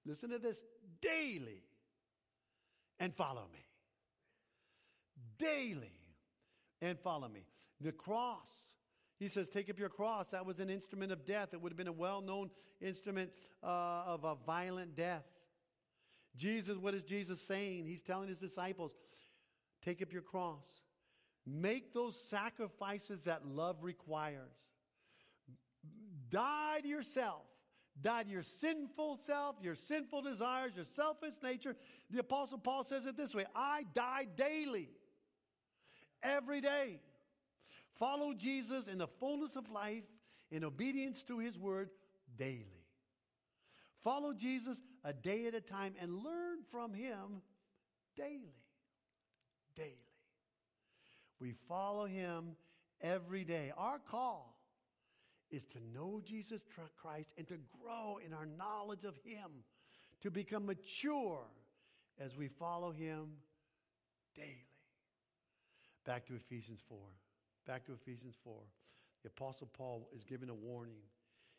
listen 0.06 0.30
to 0.30 0.40
this, 0.40 0.58
daily, 1.02 1.64
and 3.00 3.14
follow 3.14 3.48
me. 3.54 3.60
Daily, 5.38 5.92
and 6.82 7.00
follow 7.00 7.28
me. 7.28 7.46
The 7.82 7.92
cross, 7.92 8.48
he 9.20 9.28
says, 9.28 9.50
take 9.50 9.70
up 9.70 9.80
your 9.80 9.90
cross. 9.90 10.28
That 10.32 10.46
was 10.46 10.60
an 10.60 10.70
instrument 10.70 11.12
of 11.12 11.26
death. 11.26 11.50
It 11.54 11.62
would 11.62 11.72
have 11.72 11.78
been 11.78 11.88
a 11.88 11.92
well 11.92 12.22
known 12.22 12.50
instrument 12.82 13.32
uh, 13.64 14.04
of 14.06 14.24
a 14.24 14.36
violent 14.46 14.96
death. 14.96 15.24
Jesus, 16.38 16.78
what 16.78 16.94
is 16.94 17.04
Jesus 17.04 17.42
saying? 17.42 17.86
He's 17.86 18.02
telling 18.02 18.28
his 18.28 18.40
disciples, 18.40 18.96
take 19.84 20.02
up 20.02 20.12
your 20.12 20.22
cross. 20.22 20.64
Make 21.46 21.94
those 21.94 22.16
sacrifices 22.30 23.26
that 23.26 23.46
love 23.46 23.78
requires. 23.84 24.72
Die 26.30 26.80
to 26.82 26.88
yourself. 26.88 27.44
Die 28.02 28.24
to 28.24 28.30
your 28.30 28.44
sinful 28.44 29.18
self, 29.26 29.56
your 29.62 29.76
sinful 29.76 30.24
desires, 30.24 30.74
your 30.76 30.86
selfish 30.96 31.36
nature. 31.42 31.76
The 32.10 32.20
Apostle 32.20 32.58
Paul 32.58 32.84
says 32.84 33.06
it 33.06 33.16
this 33.16 33.34
way 33.34 33.46
I 33.56 33.86
die 33.94 34.28
daily, 34.36 34.90
every 36.22 36.60
day. 36.60 37.00
Follow 37.98 38.34
Jesus 38.34 38.88
in 38.88 38.98
the 38.98 39.08
fullness 39.08 39.56
of 39.56 39.70
life, 39.70 40.04
in 40.52 40.66
obedience 40.66 41.24
to 41.24 41.40
his 41.40 41.58
word 41.58 41.90
daily. 42.38 42.75
Follow 44.06 44.34
Jesus 44.34 44.78
a 45.04 45.14
day 45.14 45.48
at 45.48 45.56
a 45.56 45.60
time 45.60 45.96
and 46.00 46.24
learn 46.24 46.60
from 46.70 46.94
him 46.94 47.42
daily. 48.16 48.54
Daily. 49.76 49.90
We 51.42 51.56
follow 51.68 52.06
him 52.06 52.56
every 53.02 53.44
day. 53.44 53.74
Our 53.76 53.98
call 53.98 54.60
is 55.50 55.66
to 55.66 55.80
know 55.92 56.22
Jesus 56.24 56.64
Christ 57.02 57.30
and 57.36 57.48
to 57.48 57.58
grow 57.82 58.20
in 58.24 58.32
our 58.32 58.46
knowledge 58.46 59.06
of 59.06 59.16
him, 59.24 59.50
to 60.22 60.30
become 60.30 60.68
mature 60.68 61.42
as 62.20 62.38
we 62.38 62.48
follow 62.48 62.92
him 62.92 63.32
daily. 64.36 64.68
Back 66.06 66.28
to 66.28 66.36
Ephesians 66.36 66.80
4. 66.88 66.98
Back 67.66 67.86
to 67.88 67.94
Ephesians 67.94 68.36
4. 68.44 68.54
The 69.24 69.30
Apostle 69.30 69.68
Paul 69.76 70.08
is 70.16 70.24
giving 70.24 70.50
a 70.50 70.54
warning. 70.54 71.02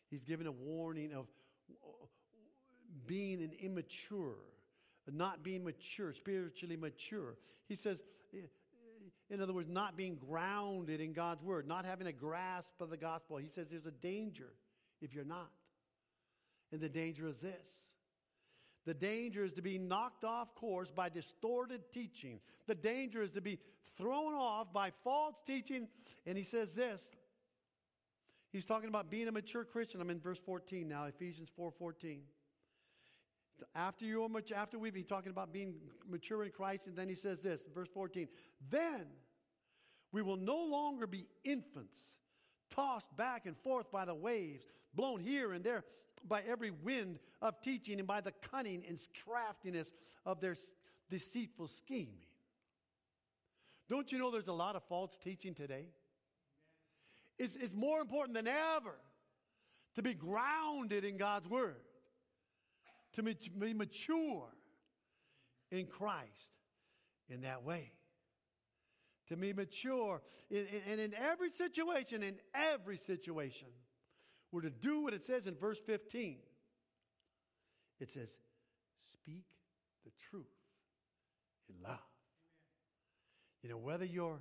He's 0.09 0.23
giving 0.23 0.47
a 0.47 0.51
warning 0.51 1.11
of 1.13 1.27
being 3.05 3.41
an 3.41 3.51
immature, 3.61 4.35
not 5.11 5.43
being 5.43 5.63
mature, 5.63 6.13
spiritually 6.13 6.75
mature. 6.75 7.37
He 7.67 7.75
says, 7.75 8.01
eh, 8.33 8.47
in 9.29 9.41
other 9.41 9.53
words, 9.53 9.69
not 9.69 9.97
being 9.97 10.15
grounded 10.15 11.01
in 11.01 11.13
God's 11.13 11.43
word, 11.43 11.67
not 11.67 11.85
having 11.85 12.07
a 12.07 12.13
grasp 12.13 12.69
of 12.79 12.89
the 12.89 12.97
gospel. 12.97 13.37
He 13.37 13.49
says 13.49 13.67
there's 13.69 13.85
a 13.85 13.91
danger 13.91 14.53
if 15.01 15.13
you're 15.13 15.25
not. 15.25 15.51
And 16.71 16.81
the 16.81 16.89
danger 16.89 17.27
is 17.27 17.39
this 17.41 17.87
the 18.85 18.93
danger 18.93 19.43
is 19.43 19.53
to 19.53 19.61
be 19.61 19.77
knocked 19.77 20.23
off 20.23 20.55
course 20.55 20.89
by 20.89 21.09
distorted 21.09 21.81
teaching. 21.93 22.39
The 22.67 22.75
danger 22.75 23.21
is 23.21 23.31
to 23.31 23.41
be 23.41 23.59
thrown 23.97 24.33
off 24.33 24.71
by 24.71 24.91
false 25.03 25.35
teaching. 25.45 25.89
And 26.25 26.37
he 26.37 26.45
says 26.45 26.73
this. 26.73 27.11
He's 28.53 28.65
talking 28.65 28.87
about 28.87 29.11
being 29.11 29.27
a 29.27 29.31
mature 29.31 29.65
Christian. 29.65 29.99
I'm 29.99 30.09
in 30.09 30.21
verse 30.21 30.39
14 30.45 30.87
now, 30.87 31.03
Ephesians 31.03 31.49
4:14. 31.59 32.21
After 33.75 34.05
you 34.05 34.23
are 34.23 34.29
much, 34.29 34.51
after 34.51 34.77
we've 34.77 34.93
been 34.93 35.03
talking 35.03 35.31
about 35.31 35.53
being 35.53 35.75
mature 36.07 36.43
in 36.43 36.51
Christ, 36.51 36.87
and 36.87 36.95
then 36.95 37.09
he 37.09 37.15
says 37.15 37.41
this, 37.41 37.65
verse 37.73 37.89
14, 37.93 38.27
then 38.69 39.05
we 40.11 40.21
will 40.21 40.37
no 40.37 40.63
longer 40.63 41.07
be 41.07 41.27
infants, 41.43 42.01
tossed 42.69 43.15
back 43.15 43.45
and 43.45 43.57
forth 43.57 43.91
by 43.91 44.05
the 44.05 44.15
waves, 44.15 44.65
blown 44.93 45.19
here 45.19 45.53
and 45.53 45.63
there 45.63 45.83
by 46.27 46.41
every 46.47 46.71
wind 46.71 47.19
of 47.41 47.61
teaching 47.61 47.99
and 47.99 48.07
by 48.07 48.21
the 48.21 48.33
cunning 48.51 48.83
and 48.87 48.99
craftiness 49.25 49.87
of 50.25 50.41
their 50.41 50.55
deceitful 51.09 51.67
scheming. 51.67 52.25
Don't 53.89 54.11
you 54.11 54.19
know 54.19 54.31
there's 54.31 54.47
a 54.47 54.53
lot 54.53 54.75
of 54.75 54.83
false 54.89 55.17
teaching 55.23 55.53
today? 55.53 55.87
It's, 57.37 57.55
it's 57.55 57.73
more 57.73 58.01
important 58.01 58.35
than 58.35 58.47
ever 58.47 58.95
to 59.95 60.01
be 60.01 60.13
grounded 60.13 61.05
in 61.05 61.17
God's 61.17 61.47
Word 61.47 61.77
to 63.17 63.23
be 63.23 63.73
mature 63.73 64.47
in 65.71 65.87
Christ 65.87 66.53
in 67.29 67.41
that 67.41 67.63
way. 67.63 67.91
To 69.29 69.35
be 69.35 69.51
mature. 69.53 70.21
And 70.49 70.99
in 70.99 71.13
every 71.13 71.49
situation, 71.49 72.23
in 72.23 72.35
every 72.53 72.97
situation, 72.97 73.67
we're 74.51 74.61
to 74.61 74.69
do 74.69 75.01
what 75.01 75.13
it 75.13 75.23
says 75.23 75.47
in 75.47 75.55
verse 75.55 75.79
15. 75.85 76.37
It 77.99 78.11
says, 78.11 78.29
speak 79.13 79.43
the 80.05 80.11
truth 80.29 80.45
in 81.69 81.75
love. 81.83 81.99
You 83.63 83.69
know, 83.69 83.77
whether 83.77 84.05
you're 84.05 84.39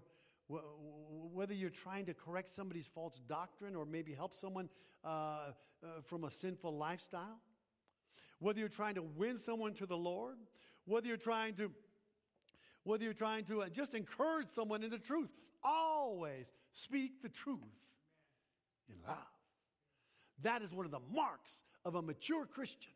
whether 0.48 1.52
you're 1.52 1.70
trying 1.70 2.06
to 2.06 2.14
correct 2.14 2.54
somebody's 2.54 2.86
false 2.86 3.20
doctrine 3.28 3.74
or 3.74 3.84
maybe 3.84 4.14
help 4.14 4.32
someone 4.32 4.68
uh, 5.04 5.08
uh, 5.08 5.86
from 6.04 6.22
a 6.22 6.30
sinful 6.30 6.76
lifestyle, 6.78 7.40
whether 8.38 8.58
you're 8.58 8.68
trying 8.68 8.94
to 8.96 9.02
win 9.02 9.38
someone 9.38 9.74
to 9.74 9.86
the 9.86 9.96
Lord, 9.96 10.36
whether 10.84 11.06
you're 11.06 11.16
trying 11.16 11.54
to 11.54 11.70
whether 12.84 13.02
you're 13.02 13.14
trying 13.14 13.44
to 13.46 13.62
uh, 13.62 13.68
just 13.68 13.94
encourage 13.94 14.46
someone 14.54 14.84
in 14.84 14.90
the 14.90 14.98
truth, 14.98 15.28
always 15.64 16.46
speak 16.70 17.20
the 17.20 17.28
truth 17.28 17.58
in 18.88 18.94
love. 19.04 19.16
That 20.42 20.62
is 20.62 20.72
one 20.72 20.86
of 20.86 20.92
the 20.92 21.00
marks 21.12 21.50
of 21.84 21.96
a 21.96 22.02
mature 22.02 22.46
Christian 22.46 22.92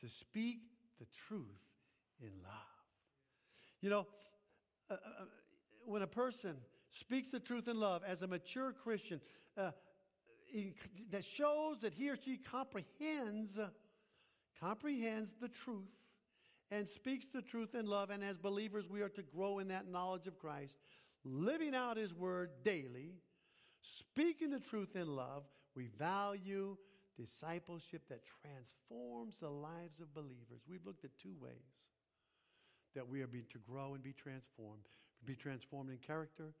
to 0.00 0.08
speak 0.08 0.58
the 1.00 1.06
truth 1.26 1.42
in 2.20 2.30
love. 2.44 2.52
You 3.80 3.90
know, 3.90 4.06
uh, 4.88 4.94
uh, 4.94 5.24
when 5.84 6.02
a 6.02 6.06
person 6.06 6.54
speaks 6.92 7.30
the 7.30 7.40
truth 7.40 7.66
in 7.66 7.80
love 7.80 8.02
as 8.06 8.22
a 8.22 8.28
mature 8.28 8.72
Christian, 8.72 9.20
uh, 9.56 9.72
that 11.10 11.24
shows 11.24 11.80
that 11.80 11.94
he 11.94 12.10
or 12.10 12.16
she 12.16 12.36
comprehends 12.36 13.58
comprehends 14.62 15.34
the 15.40 15.48
truth 15.48 15.90
and 16.70 16.88
speaks 16.88 17.26
the 17.34 17.42
truth 17.42 17.74
in 17.74 17.86
love. 17.86 18.10
And 18.10 18.22
as 18.22 18.38
believers, 18.38 18.88
we 18.88 19.02
are 19.02 19.08
to 19.10 19.22
grow 19.22 19.58
in 19.58 19.68
that 19.68 19.88
knowledge 19.88 20.26
of 20.26 20.38
Christ, 20.38 20.78
living 21.24 21.74
out 21.74 21.96
His 21.96 22.14
word 22.14 22.50
daily, 22.64 23.16
speaking 23.82 24.50
the 24.50 24.60
truth 24.60 24.96
in 24.96 25.08
love. 25.08 25.44
We 25.74 25.88
value 25.98 26.76
discipleship 27.16 28.02
that 28.08 28.22
transforms 28.42 29.40
the 29.40 29.50
lives 29.50 30.00
of 30.00 30.14
believers. 30.14 30.62
We've 30.68 30.84
looked 30.86 31.04
at 31.04 31.10
two 31.22 31.34
ways 31.40 31.52
that 32.94 33.08
we 33.08 33.22
are 33.22 33.26
being 33.26 33.46
to 33.50 33.58
grow 33.58 33.94
and 33.94 34.02
be 34.02 34.12
transformed. 34.12 34.84
Be 35.24 35.34
transformed 35.34 35.90
in 35.90 35.98
character, 35.98 36.52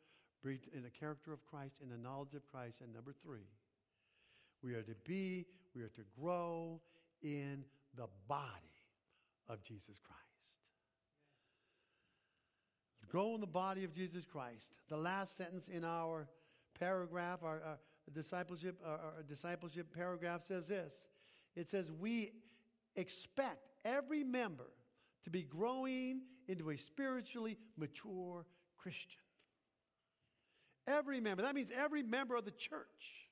in 0.44 0.82
the 0.82 0.90
character 0.90 1.32
of 1.32 1.44
Christ, 1.44 1.76
in 1.82 1.88
the 1.88 1.98
knowledge 1.98 2.34
of 2.34 2.46
Christ. 2.50 2.80
And 2.80 2.92
number 2.92 3.14
three, 3.22 3.48
we 4.62 4.74
are 4.74 4.82
to 4.82 4.94
be, 5.04 5.46
we 5.74 5.82
are 5.82 5.88
to 5.88 6.02
grow 6.20 6.80
in 7.22 7.64
the 7.96 8.06
body 8.28 8.50
of 9.48 9.62
Jesus 9.62 9.98
Christ. 10.02 10.22
Grow 13.12 13.34
in 13.34 13.42
the 13.42 13.46
body 13.46 13.84
of 13.84 13.92
Jesus 13.92 14.24
Christ. 14.24 14.72
The 14.88 14.96
last 14.96 15.36
sentence 15.36 15.68
in 15.68 15.84
our 15.84 16.26
paragraph, 16.80 17.40
our, 17.42 17.60
our 17.62 17.78
discipleship, 18.14 18.80
our, 18.86 18.92
our 18.92 19.22
discipleship 19.28 19.94
paragraph 19.94 20.42
says 20.48 20.68
this. 20.68 20.94
It 21.54 21.68
says, 21.68 21.92
We 21.92 22.32
expect 22.96 23.68
every 23.84 24.24
member 24.24 24.70
to 25.24 25.30
be 25.30 25.42
growing 25.42 26.22
into 26.48 26.70
a 26.70 26.78
spiritually 26.78 27.58
mature 27.76 28.46
Christian. 28.78 29.20
Every 30.86 31.20
member. 31.20 31.42
That 31.42 31.54
means 31.54 31.68
every 31.76 32.02
member 32.02 32.34
of 32.34 32.46
the 32.46 32.50
church. 32.50 33.28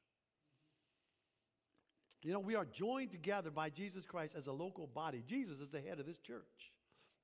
You 2.22 2.32
know, 2.32 2.40
we 2.40 2.54
are 2.54 2.66
joined 2.66 3.10
together 3.10 3.50
by 3.50 3.70
Jesus 3.70 4.04
Christ 4.04 4.34
as 4.36 4.46
a 4.46 4.52
local 4.52 4.86
body. 4.86 5.22
Jesus 5.26 5.60
is 5.60 5.70
the 5.70 5.80
head 5.80 6.00
of 6.00 6.06
this 6.06 6.18
church, 6.18 6.72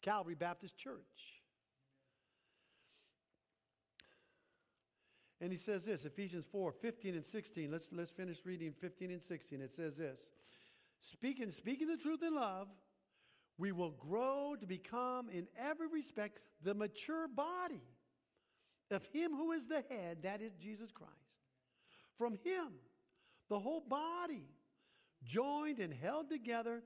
Calvary 0.02 0.34
Baptist 0.34 0.78
Church. 0.78 1.36
And 5.40 5.52
he 5.52 5.58
says 5.58 5.84
this, 5.84 6.06
Ephesians 6.06 6.46
4, 6.50 6.72
15 6.72 7.14
and 7.14 7.24
16. 7.24 7.70
Let's, 7.70 7.88
let's 7.92 8.10
finish 8.10 8.38
reading 8.46 8.72
15 8.72 9.10
and 9.10 9.22
16. 9.22 9.60
It 9.60 9.70
says 9.70 9.96
this 9.96 10.18
Speaking, 11.12 11.50
speaking 11.50 11.88
the 11.88 11.98
truth 11.98 12.22
in 12.22 12.34
love, 12.34 12.68
we 13.58 13.72
will 13.72 13.90
grow 13.90 14.56
to 14.58 14.66
become, 14.66 15.28
in 15.28 15.46
every 15.58 15.88
respect, 15.88 16.40
the 16.62 16.74
mature 16.74 17.28
body 17.28 17.82
of 18.90 19.04
Him 19.12 19.32
who 19.32 19.52
is 19.52 19.66
the 19.66 19.84
head, 19.90 20.22
that 20.22 20.40
is 20.40 20.52
Jesus 20.54 20.90
Christ. 20.90 21.12
From 22.16 22.34
Him, 22.42 22.68
the 23.50 23.58
whole 23.58 23.82
body 23.82 24.48
joined 25.26 25.78
and 25.78 25.92
held 25.92 26.28
together 26.28 26.82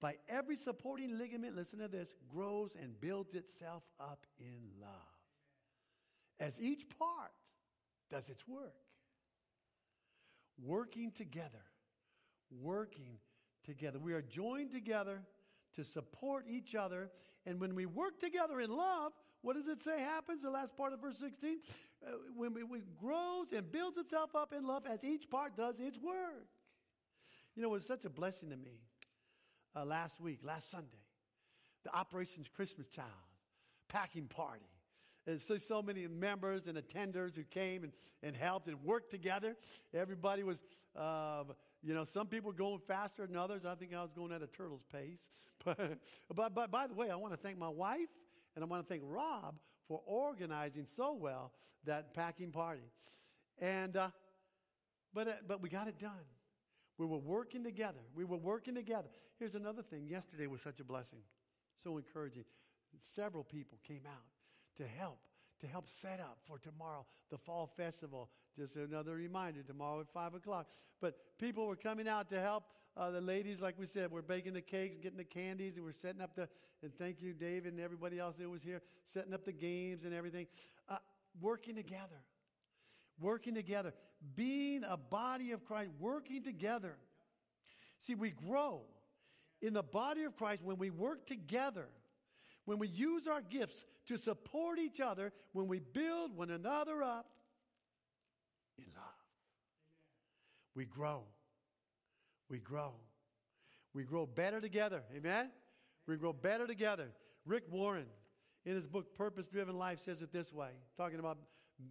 by 0.00 0.16
every 0.28 0.56
supporting 0.56 1.16
ligament, 1.16 1.54
listen 1.54 1.78
to 1.78 1.88
this, 1.88 2.12
grows 2.28 2.72
and 2.80 3.00
builds 3.00 3.34
itself 3.34 3.84
up 4.00 4.26
in 4.38 4.60
love. 4.80 4.90
As 6.40 6.60
each 6.60 6.86
part 6.98 7.30
does 8.10 8.28
its 8.28 8.46
work. 8.48 8.74
Working 10.60 11.12
together. 11.12 11.62
Working 12.50 13.18
together. 13.64 13.98
We 14.00 14.12
are 14.12 14.22
joined 14.22 14.72
together 14.72 15.22
to 15.76 15.84
support 15.84 16.46
each 16.48 16.74
other. 16.74 17.10
And 17.46 17.60
when 17.60 17.76
we 17.76 17.86
work 17.86 18.20
together 18.20 18.60
in 18.60 18.70
love, 18.70 19.12
what 19.40 19.56
does 19.56 19.68
it 19.68 19.82
say 19.82 20.00
happens? 20.00 20.42
The 20.42 20.50
last 20.50 20.76
part 20.76 20.92
of 20.92 21.00
verse 21.00 21.18
16? 21.18 21.58
Uh, 22.04 22.10
when 22.36 22.56
it 22.56 23.00
grows 23.00 23.52
and 23.52 23.70
builds 23.70 23.96
itself 23.96 24.34
up 24.34 24.52
in 24.52 24.66
love 24.66 24.84
as 24.86 25.04
each 25.04 25.30
part 25.30 25.56
does 25.56 25.78
its 25.78 25.98
work. 25.98 26.48
You 27.54 27.62
know, 27.62 27.68
it 27.68 27.72
was 27.72 27.86
such 27.86 28.04
a 28.04 28.10
blessing 28.10 28.50
to 28.50 28.56
me 28.56 28.80
uh, 29.76 29.84
last 29.84 30.20
week, 30.20 30.40
last 30.42 30.70
Sunday. 30.70 30.88
The 31.84 31.94
Operations 31.94 32.48
Christmas 32.48 32.86
Child 32.88 33.08
packing 33.88 34.26
party. 34.26 34.64
And 35.26 35.40
so, 35.40 35.56
so 35.58 35.82
many 35.82 36.06
members 36.08 36.66
and 36.66 36.76
attenders 36.76 37.36
who 37.36 37.44
came 37.44 37.84
and, 37.84 37.92
and 38.22 38.34
helped 38.34 38.68
and 38.68 38.82
worked 38.82 39.10
together. 39.10 39.56
Everybody 39.94 40.42
was, 40.42 40.58
uh, 40.96 41.44
you 41.82 41.94
know, 41.94 42.04
some 42.04 42.26
people 42.26 42.50
were 42.50 42.56
going 42.56 42.80
faster 42.88 43.26
than 43.26 43.36
others. 43.36 43.64
I 43.64 43.74
think 43.74 43.94
I 43.94 44.02
was 44.02 44.12
going 44.12 44.32
at 44.32 44.42
a 44.42 44.46
turtle's 44.46 44.84
pace. 44.92 45.28
But, 45.64 45.98
but, 46.34 46.54
but 46.56 46.70
by 46.72 46.88
the 46.88 46.94
way, 46.94 47.08
I 47.08 47.14
want 47.14 47.34
to 47.34 47.36
thank 47.36 47.56
my 47.56 47.68
wife 47.68 48.08
and 48.56 48.64
I 48.64 48.66
want 48.66 48.82
to 48.84 48.88
thank 48.92 49.02
Rob 49.06 49.54
for 49.86 50.00
organizing 50.06 50.86
so 50.96 51.12
well 51.12 51.52
that 51.84 52.14
packing 52.14 52.50
party. 52.50 52.90
And, 53.60 53.96
uh, 53.96 54.08
but, 55.14 55.28
uh, 55.28 55.32
but 55.46 55.62
we 55.62 55.68
got 55.68 55.86
it 55.86 56.00
done. 56.00 56.10
We 57.02 57.08
were 57.08 57.18
working 57.18 57.64
together. 57.64 57.98
We 58.14 58.24
were 58.24 58.36
working 58.36 58.76
together. 58.76 59.08
Here's 59.40 59.56
another 59.56 59.82
thing. 59.82 60.06
Yesterday 60.06 60.46
was 60.46 60.60
such 60.60 60.78
a 60.78 60.84
blessing, 60.84 61.18
so 61.82 61.96
encouraging. 61.96 62.44
Several 63.00 63.42
people 63.42 63.78
came 63.82 64.02
out 64.06 64.22
to 64.76 64.86
help, 64.86 65.18
to 65.62 65.66
help 65.66 65.90
set 65.90 66.20
up 66.20 66.38
for 66.46 66.60
tomorrow, 66.60 67.04
the 67.28 67.38
fall 67.38 67.66
festival. 67.76 68.30
Just 68.56 68.76
another 68.76 69.16
reminder 69.16 69.64
tomorrow 69.64 69.98
at 69.98 70.12
5 70.14 70.34
o'clock. 70.34 70.68
But 71.00 71.16
people 71.40 71.66
were 71.66 71.74
coming 71.74 72.06
out 72.06 72.30
to 72.30 72.40
help. 72.40 72.66
Uh, 72.96 73.10
the 73.10 73.20
ladies, 73.20 73.58
like 73.60 73.76
we 73.80 73.88
said, 73.88 74.12
were 74.12 74.22
baking 74.22 74.52
the 74.52 74.60
cakes, 74.60 74.96
getting 75.02 75.18
the 75.18 75.24
candies, 75.24 75.74
and 75.74 75.84
we're 75.84 75.90
setting 75.90 76.20
up 76.20 76.36
the, 76.36 76.48
and 76.84 76.96
thank 76.98 77.20
you, 77.20 77.32
David, 77.32 77.72
and 77.72 77.80
everybody 77.80 78.20
else 78.20 78.36
that 78.38 78.48
was 78.48 78.62
here, 78.62 78.80
setting 79.06 79.34
up 79.34 79.44
the 79.44 79.52
games 79.52 80.04
and 80.04 80.14
everything. 80.14 80.46
Uh, 80.88 80.98
working 81.40 81.74
together 81.74 82.22
working 83.22 83.54
together, 83.54 83.94
being 84.34 84.84
a 84.84 84.96
body 84.96 85.52
of 85.52 85.64
Christ, 85.64 85.90
working 85.98 86.42
together. 86.42 86.96
See, 88.00 88.14
we 88.14 88.30
grow 88.30 88.82
in 89.60 89.72
the 89.72 89.82
body 89.82 90.24
of 90.24 90.36
Christ 90.36 90.62
when 90.62 90.76
we 90.76 90.90
work 90.90 91.26
together, 91.26 91.88
when 92.64 92.78
we 92.78 92.88
use 92.88 93.26
our 93.26 93.40
gifts 93.40 93.84
to 94.06 94.18
support 94.18 94.78
each 94.78 95.00
other, 95.00 95.32
when 95.52 95.68
we 95.68 95.78
build 95.78 96.36
one 96.36 96.50
another 96.50 97.02
up 97.02 97.26
in 98.76 98.84
love. 98.84 99.04
Amen. 99.04 100.74
We 100.74 100.84
grow. 100.84 101.22
We 102.50 102.58
grow. 102.58 102.92
We 103.94 104.04
grow 104.04 104.26
better 104.26 104.60
together. 104.60 105.02
Amen? 105.16 105.50
We 106.06 106.16
grow 106.16 106.32
better 106.32 106.66
together. 106.66 107.10
Rick 107.46 107.64
Warren, 107.70 108.06
in 108.64 108.74
his 108.74 108.86
book 108.86 109.14
Purpose 109.14 109.46
Driven 109.46 109.76
Life, 109.76 110.00
says 110.04 110.22
it 110.22 110.32
this 110.32 110.52
way, 110.52 110.70
talking 110.96 111.18
about 111.18 111.38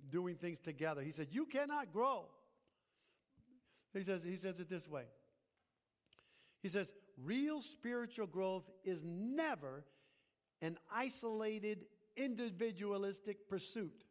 doing 0.09 0.35
things 0.35 0.59
together. 0.59 1.01
He 1.01 1.11
said, 1.11 1.27
You 1.31 1.45
cannot 1.45 1.91
grow. 1.93 2.25
He 3.93 4.03
says, 4.03 4.23
he 4.23 4.37
says 4.37 4.59
it 4.59 4.69
this 4.69 4.87
way. 4.87 5.03
He 6.61 6.69
says, 6.69 6.91
real 7.21 7.61
spiritual 7.61 8.27
growth 8.27 8.69
is 8.83 9.03
never 9.03 9.83
an 10.61 10.77
isolated, 10.93 11.85
individualistic 12.15 13.49
pursuit. 13.49 14.05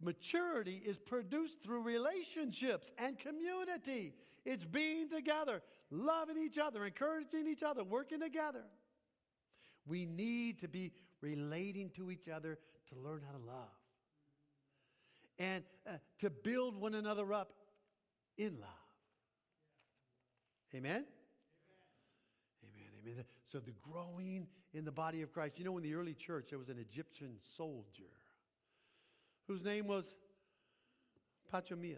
Maturity 0.00 0.82
is 0.84 0.98
produced 0.98 1.62
through 1.62 1.82
relationships 1.82 2.90
and 2.96 3.18
community. 3.18 4.14
It's 4.46 4.64
being 4.64 5.10
together, 5.10 5.60
loving 5.90 6.38
each 6.38 6.56
other, 6.56 6.86
encouraging 6.86 7.46
each 7.46 7.62
other, 7.62 7.84
working 7.84 8.20
together. 8.20 8.62
We 9.86 10.06
need 10.06 10.60
to 10.60 10.68
be 10.68 10.92
relating 11.20 11.90
to 11.90 12.10
each 12.10 12.28
other 12.28 12.58
to 12.88 12.98
learn 12.98 13.20
how 13.26 13.36
to 13.36 13.44
love 13.44 13.79
and 15.40 15.64
uh, 15.88 15.92
to 16.20 16.30
build 16.30 16.76
one 16.76 16.94
another 16.94 17.32
up 17.32 17.52
in 18.36 18.60
love. 18.60 18.68
Amen? 20.74 21.04
Amen. 22.62 22.90
Amen. 23.04 23.24
So 23.50 23.58
the 23.58 23.72
growing 23.82 24.46
in 24.74 24.84
the 24.84 24.92
body 24.92 25.22
of 25.22 25.32
Christ. 25.32 25.58
You 25.58 25.64
know, 25.64 25.76
in 25.78 25.82
the 25.82 25.94
early 25.94 26.14
church, 26.14 26.48
there 26.50 26.58
was 26.58 26.68
an 26.68 26.78
Egyptian 26.78 27.36
soldier 27.56 28.12
whose 29.48 29.64
name 29.64 29.86
was 29.86 30.04
Pachomius. 31.52 31.96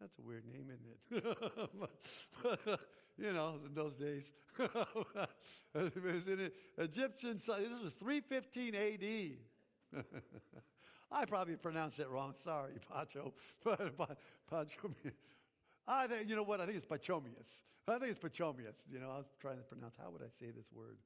That's 0.00 0.18
a 0.18 0.22
weird 0.22 0.44
name, 0.46 0.70
isn't 0.70 1.24
it? 1.24 2.78
you 3.16 3.32
know, 3.32 3.58
in 3.66 3.74
those 3.74 3.94
days. 3.94 4.30
it 4.58 6.04
was 6.04 6.26
an 6.26 6.50
Egyptian, 6.78 7.38
this 7.38 7.48
was 7.48 7.94
315 7.94 8.74
AD. 8.74 9.53
I 11.12 11.24
probably 11.24 11.56
pronounced 11.56 11.98
it 11.98 12.08
wrong. 12.08 12.34
Sorry, 12.42 12.72
Pacho. 12.92 13.32
Pacho. 13.64 14.90
I 15.86 16.06
think, 16.06 16.28
you 16.28 16.36
know 16.36 16.42
what? 16.42 16.60
I 16.60 16.66
think 16.66 16.78
it's 16.78 16.86
Pachomius. 16.86 17.62
I 17.86 17.98
think 17.98 18.10
it's 18.10 18.18
Pachomius. 18.18 18.76
You 18.90 18.98
know, 18.98 19.10
I 19.10 19.18
was 19.18 19.26
trying 19.40 19.58
to 19.58 19.62
pronounce, 19.62 19.94
how 20.02 20.10
would 20.10 20.22
I 20.22 20.30
say 20.40 20.50
this 20.50 20.72
word? 20.72 20.96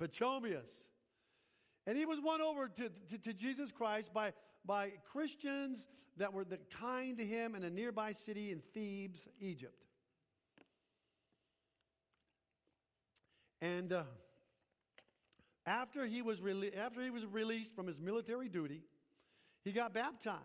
Pachomius. 0.00 0.70
And 1.86 1.96
he 1.96 2.04
was 2.04 2.18
won 2.20 2.40
over 2.40 2.68
to, 2.68 2.90
to, 3.10 3.18
to 3.18 3.32
Jesus 3.32 3.70
Christ 3.70 4.12
by, 4.12 4.32
by 4.66 4.92
Christians 5.10 5.86
that 6.18 6.32
were 6.32 6.44
the 6.44 6.58
kind 6.78 7.16
to 7.18 7.24
him 7.24 7.54
in 7.54 7.62
a 7.62 7.70
nearby 7.70 8.12
city 8.12 8.50
in 8.50 8.60
Thebes, 8.74 9.28
Egypt. 9.40 9.84
And 13.60 13.92
uh, 13.92 14.02
after, 15.68 16.06
he 16.06 16.22
was 16.22 16.40
rele- 16.40 16.76
after 16.76 17.02
he 17.02 17.10
was 17.10 17.26
released 17.26 17.76
from 17.76 17.86
his 17.86 18.00
military 18.00 18.48
duty, 18.48 18.82
he 19.64 19.72
got 19.72 19.92
baptized. 19.92 20.42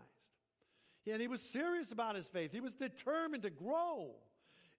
And 1.10 1.20
he 1.20 1.28
was 1.28 1.40
serious 1.40 1.92
about 1.92 2.14
his 2.14 2.28
faith. 2.28 2.52
He 2.52 2.60
was 2.60 2.74
determined 2.74 3.42
to 3.42 3.50
grow 3.50 4.16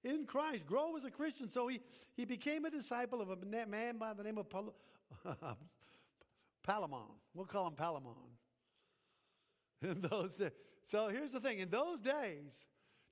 in 0.04 0.26
Christ, 0.26 0.66
grow 0.66 0.96
as 0.96 1.04
a 1.04 1.12
Christian. 1.12 1.52
So 1.52 1.68
he, 1.68 1.82
he 2.16 2.26
became 2.26 2.66
a 2.66 2.70
disciple 2.70 3.22
of 3.22 3.30
a 3.30 3.66
man 3.66 3.98
by 3.98 4.14
the 4.14 4.24
name 4.24 4.38
of 4.38 4.50
Pal- 4.50 4.76
Palamon. 6.68 7.12
We'll 7.34 7.46
call 7.46 7.68
him 7.68 7.74
Palamon. 7.74 8.16
In 9.82 10.02
those 10.02 10.36
days. 10.36 10.52
So 10.86 11.10
here's 11.10 11.32
the 11.32 11.40
thing 11.40 11.60
in 11.60 11.70
those 11.70 12.00
days, 12.00 12.66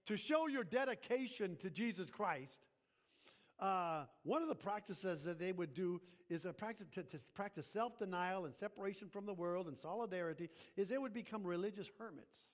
to 0.05 0.17
show 0.17 0.47
your 0.47 0.63
dedication 0.63 1.57
to 1.57 1.69
Jesus 1.69 2.09
Christ, 2.09 2.65
uh, 3.59 4.03
one 4.23 4.41
of 4.41 4.47
the 4.47 4.55
practices 4.55 5.23
that 5.23 5.39
they 5.39 5.51
would 5.51 5.73
do 5.73 6.01
is 6.29 6.45
a 6.45 6.53
practice 6.53 6.87
to, 6.95 7.03
to 7.03 7.19
practice 7.33 7.67
self-denial 7.67 8.45
and 8.45 8.55
separation 8.55 9.07
from 9.09 9.25
the 9.25 9.33
world 9.33 9.67
and 9.67 9.77
solidarity 9.77 10.49
is 10.75 10.89
they 10.89 10.97
would 10.97 11.13
become 11.13 11.43
religious 11.43 11.89
hermits. 11.99 12.45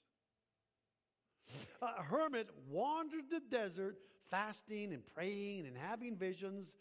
A 1.82 2.04
hermit 2.04 2.50
wandered 2.70 3.30
the 3.32 3.40
desert 3.40 3.98
fasting 4.30 4.94
and 4.94 5.04
praying 5.16 5.66
and 5.66 5.76
having 5.76 6.16
visions. 6.16 6.72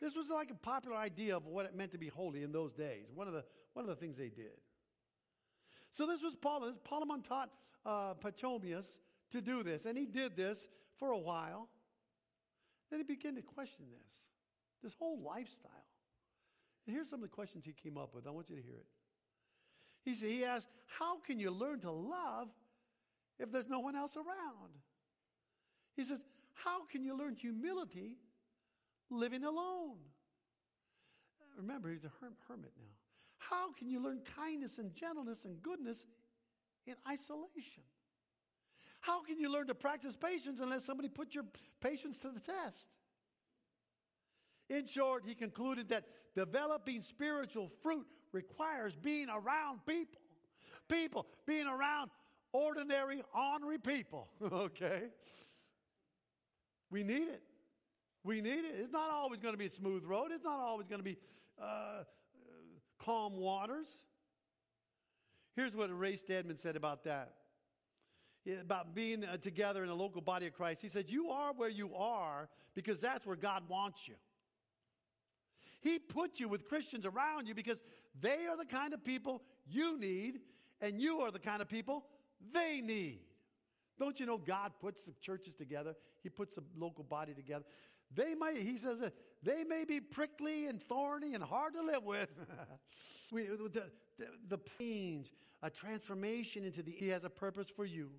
This 0.00 0.14
was 0.14 0.28
like 0.28 0.50
a 0.50 0.54
popular 0.54 0.96
idea 0.96 1.36
of 1.36 1.46
what 1.46 1.66
it 1.66 1.74
meant 1.74 1.92
to 1.92 1.98
be 1.98 2.08
holy 2.08 2.42
in 2.42 2.52
those 2.52 2.72
days. 2.72 3.06
One 3.14 3.26
of 3.26 3.34
the, 3.34 3.44
one 3.72 3.84
of 3.84 3.88
the 3.88 3.96
things 3.96 4.16
they 4.16 4.28
did. 4.28 4.60
So 5.94 6.06
this 6.06 6.22
was 6.22 6.34
paul 6.34 6.72
Palamon 6.88 7.26
taught 7.26 7.50
uh, 7.86 8.14
Pachomius 8.14 8.98
to 9.30 9.40
do 9.40 9.62
this 9.62 9.86
and 9.86 9.96
he 9.96 10.04
did 10.04 10.36
this 10.36 10.68
for 10.98 11.10
a 11.10 11.18
while 11.18 11.68
then 12.90 13.00
he 13.00 13.04
began 13.04 13.34
to 13.36 13.42
question 13.42 13.86
this, 13.90 14.20
this 14.82 14.94
whole 14.98 15.20
lifestyle. 15.20 15.70
And 16.86 16.94
here's 16.94 17.10
some 17.10 17.22
of 17.22 17.28
the 17.28 17.34
questions 17.34 17.64
he 17.64 17.72
came 17.72 17.98
up 17.98 18.14
with. 18.14 18.26
I 18.26 18.30
want 18.30 18.48
you 18.48 18.56
to 18.56 18.62
hear 18.62 18.76
it. 18.76 18.86
He 20.04 20.14
said, 20.14 20.30
he 20.30 20.44
asked, 20.44 20.68
How 20.86 21.18
can 21.18 21.40
you 21.40 21.50
learn 21.50 21.80
to 21.80 21.90
love 21.90 22.48
if 23.40 23.50
there's 23.50 23.68
no 23.68 23.80
one 23.80 23.96
else 23.96 24.16
around? 24.16 24.70
He 25.96 26.04
says, 26.04 26.20
How 26.54 26.84
can 26.86 27.02
you 27.02 27.18
learn 27.18 27.34
humility 27.34 28.18
living 29.10 29.44
alone? 29.44 29.96
Remember, 31.56 31.90
he's 31.90 32.04
a 32.04 32.12
hermit 32.48 32.70
now. 32.78 32.84
How 33.38 33.72
can 33.72 33.88
you 33.88 34.02
learn 34.02 34.20
kindness 34.36 34.78
and 34.78 34.94
gentleness 34.94 35.44
and 35.44 35.62
goodness 35.62 36.04
in 36.86 36.94
isolation? 37.08 37.82
How 39.06 39.22
can 39.22 39.38
you 39.38 39.48
learn 39.48 39.68
to 39.68 39.74
practice 39.74 40.16
patience 40.16 40.58
unless 40.60 40.84
somebody 40.84 41.08
put 41.08 41.32
your 41.32 41.44
patience 41.80 42.18
to 42.20 42.30
the 42.30 42.40
test? 42.40 42.88
In 44.68 44.84
short, 44.84 45.22
he 45.24 45.36
concluded 45.36 45.90
that 45.90 46.06
developing 46.34 47.00
spiritual 47.02 47.70
fruit 47.84 48.04
requires 48.32 48.96
being 48.96 49.28
around 49.28 49.78
people. 49.86 50.20
People, 50.88 51.26
being 51.46 51.68
around 51.68 52.10
ordinary, 52.52 53.22
ornery 53.32 53.78
people. 53.78 54.26
okay? 54.42 55.04
We 56.90 57.04
need 57.04 57.28
it. 57.28 57.42
We 58.24 58.40
need 58.40 58.64
it. 58.64 58.74
It's 58.76 58.92
not 58.92 59.12
always 59.12 59.38
going 59.38 59.54
to 59.54 59.58
be 59.58 59.66
a 59.66 59.70
smooth 59.70 60.02
road, 60.02 60.32
it's 60.32 60.44
not 60.44 60.58
always 60.58 60.88
going 60.88 60.98
to 60.98 61.04
be 61.04 61.16
uh, 61.62 62.02
calm 62.98 63.36
waters. 63.36 63.88
Here's 65.54 65.76
what 65.76 65.96
Ray 65.96 66.16
Stedman 66.16 66.56
said 66.56 66.74
about 66.74 67.04
that 67.04 67.34
about 68.60 68.94
being 68.94 69.24
uh, 69.24 69.36
together 69.36 69.82
in 69.82 69.90
a 69.90 69.94
local 69.94 70.20
body 70.20 70.46
of 70.46 70.54
Christ. 70.54 70.82
He 70.82 70.88
said, 70.88 71.06
You 71.08 71.30
are 71.30 71.52
where 71.52 71.68
you 71.68 71.94
are 71.94 72.48
because 72.74 73.00
that's 73.00 73.26
where 73.26 73.36
God 73.36 73.64
wants 73.68 74.06
you. 74.06 74.14
He 75.80 75.98
put 75.98 76.40
you 76.40 76.48
with 76.48 76.68
Christians 76.68 77.06
around 77.06 77.46
you 77.46 77.54
because 77.54 77.82
they 78.20 78.46
are 78.46 78.56
the 78.56 78.64
kind 78.64 78.94
of 78.94 79.04
people 79.04 79.42
you 79.68 79.98
need, 79.98 80.40
and 80.80 81.00
you 81.00 81.20
are 81.20 81.30
the 81.30 81.38
kind 81.38 81.60
of 81.60 81.68
people 81.68 82.04
they 82.52 82.80
need. 82.80 83.20
Don't 83.98 84.20
you 84.20 84.26
know 84.26 84.38
God 84.38 84.72
puts 84.80 85.04
the 85.04 85.12
churches 85.20 85.54
together? 85.54 85.94
He 86.22 86.28
puts 86.28 86.56
the 86.56 86.62
local 86.76 87.04
body 87.04 87.34
together. 87.34 87.64
They 88.14 88.34
may, 88.34 88.60
he 88.60 88.78
says, 88.78 89.02
uh, 89.02 89.10
they 89.42 89.64
may 89.64 89.84
be 89.84 90.00
prickly 90.00 90.66
and 90.66 90.82
thorny 90.82 91.34
and 91.34 91.42
hard 91.42 91.74
to 91.74 91.82
live 91.82 92.04
with. 92.04 92.28
we, 93.32 93.44
the, 93.44 93.84
the, 94.18 94.26
the 94.48 94.58
change, 94.78 95.32
a 95.62 95.70
transformation 95.70 96.64
into 96.64 96.82
the, 96.82 96.92
he 96.92 97.08
has 97.08 97.24
a 97.24 97.30
purpose 97.30 97.68
for 97.74 97.84
you. 97.84 98.10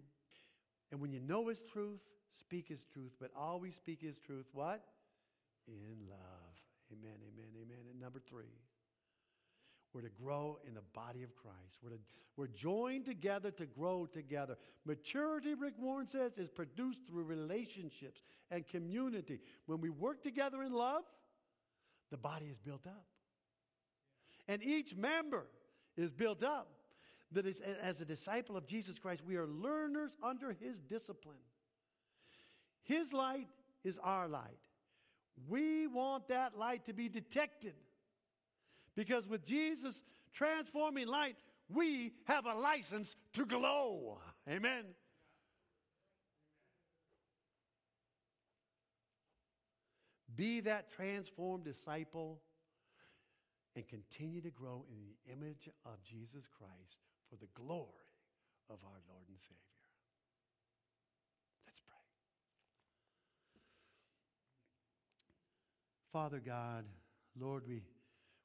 And 0.92 1.02
when 1.02 1.12
you 1.12 1.20
know 1.20 1.48
His 1.48 1.64
truth, 1.64 2.02
speak 2.40 2.68
His 2.70 2.86
truth, 2.86 3.12
but 3.20 3.32
always 3.36 3.76
speak 3.76 4.02
His 4.02 4.18
truth. 4.20 4.46
What? 4.54 4.84
In 5.68 5.98
love. 6.10 6.18
Amen, 6.92 7.18
amen, 7.22 7.50
amen. 7.62 7.86
And 7.92 8.00
number 8.00 8.22
three, 8.30 8.46
we're 9.94 10.02
to 10.02 10.10
grow 10.10 10.60
in 10.68 10.74
the 10.74 10.84
body 10.94 11.24
of 11.24 11.36
Christ. 11.36 11.80
We're, 11.82 11.90
to, 11.90 12.00
we're 12.36 12.48
joined 12.48 13.06
together 13.06 13.52
to 13.52 13.66
grow 13.66 14.06
together. 14.06 14.58
Maturity, 14.86 15.54
Rick 15.54 15.74
Warren 15.80 16.08
says, 16.08 16.38
is 16.38 16.50
produced 16.50 17.00
through 17.08 17.24
relationships 17.24 18.22
and 18.52 18.68
community. 18.68 19.40
When 19.66 19.82
we 19.82 19.90
work 19.90 20.24
together 20.24 20.64
in 20.64 20.72
love, 20.72 21.04
the 22.12 22.18
body 22.18 22.46
is 22.46 22.58
built 22.58 22.86
up. 22.86 23.06
And 24.48 24.64
each 24.64 24.96
member 24.96 25.48
is 25.98 26.12
built 26.12 26.44
up 26.44 26.70
that 27.32 27.46
is, 27.46 27.60
as 27.82 28.00
a 28.00 28.06
disciple 28.06 28.56
of 28.56 28.66
Jesus 28.66 28.98
Christ, 28.98 29.22
we 29.26 29.36
are 29.36 29.48
learners 29.48 30.16
under 30.24 30.54
his 30.54 30.80
discipline. 30.80 31.36
His 32.84 33.12
light 33.12 33.50
is 33.84 34.00
our 34.02 34.28
light. 34.28 34.60
We 35.48 35.88
want 35.88 36.30
that 36.30 36.58
light 36.58 36.86
to 36.86 36.94
be 36.94 37.10
detected. 37.10 37.74
Because 38.96 39.28
with 39.28 39.46
Jesus 39.46 40.04
transforming 40.34 41.08
light, 41.08 41.38
we 41.70 42.14
have 42.26 42.46
a 42.46 42.54
license 42.54 43.16
to 43.34 43.46
glow. 43.46 44.20
Amen. 44.50 44.86
Be 50.34 50.62
that 50.62 50.92
transformed 50.92 51.66
disciple 51.66 52.40
and 53.76 53.88
continue 53.88 54.40
to 54.42 54.52
grow 54.52 54.86
in 54.90 54.98
the 55.04 55.34
image 55.34 55.68
of 55.86 56.02
Jesus 56.04 56.48
Christ 56.58 57.00
for 57.30 57.36
the 57.36 57.48
glory 57.54 57.88
of 58.70 58.78
our 58.84 59.00
Lord 59.10 59.28
and 59.30 59.40
Savior. 59.40 59.56
Let's 61.66 61.82
pray. 61.82 61.98
Father 66.12 66.42
God, 66.44 66.86
Lord, 67.40 67.64
we, 67.68 67.84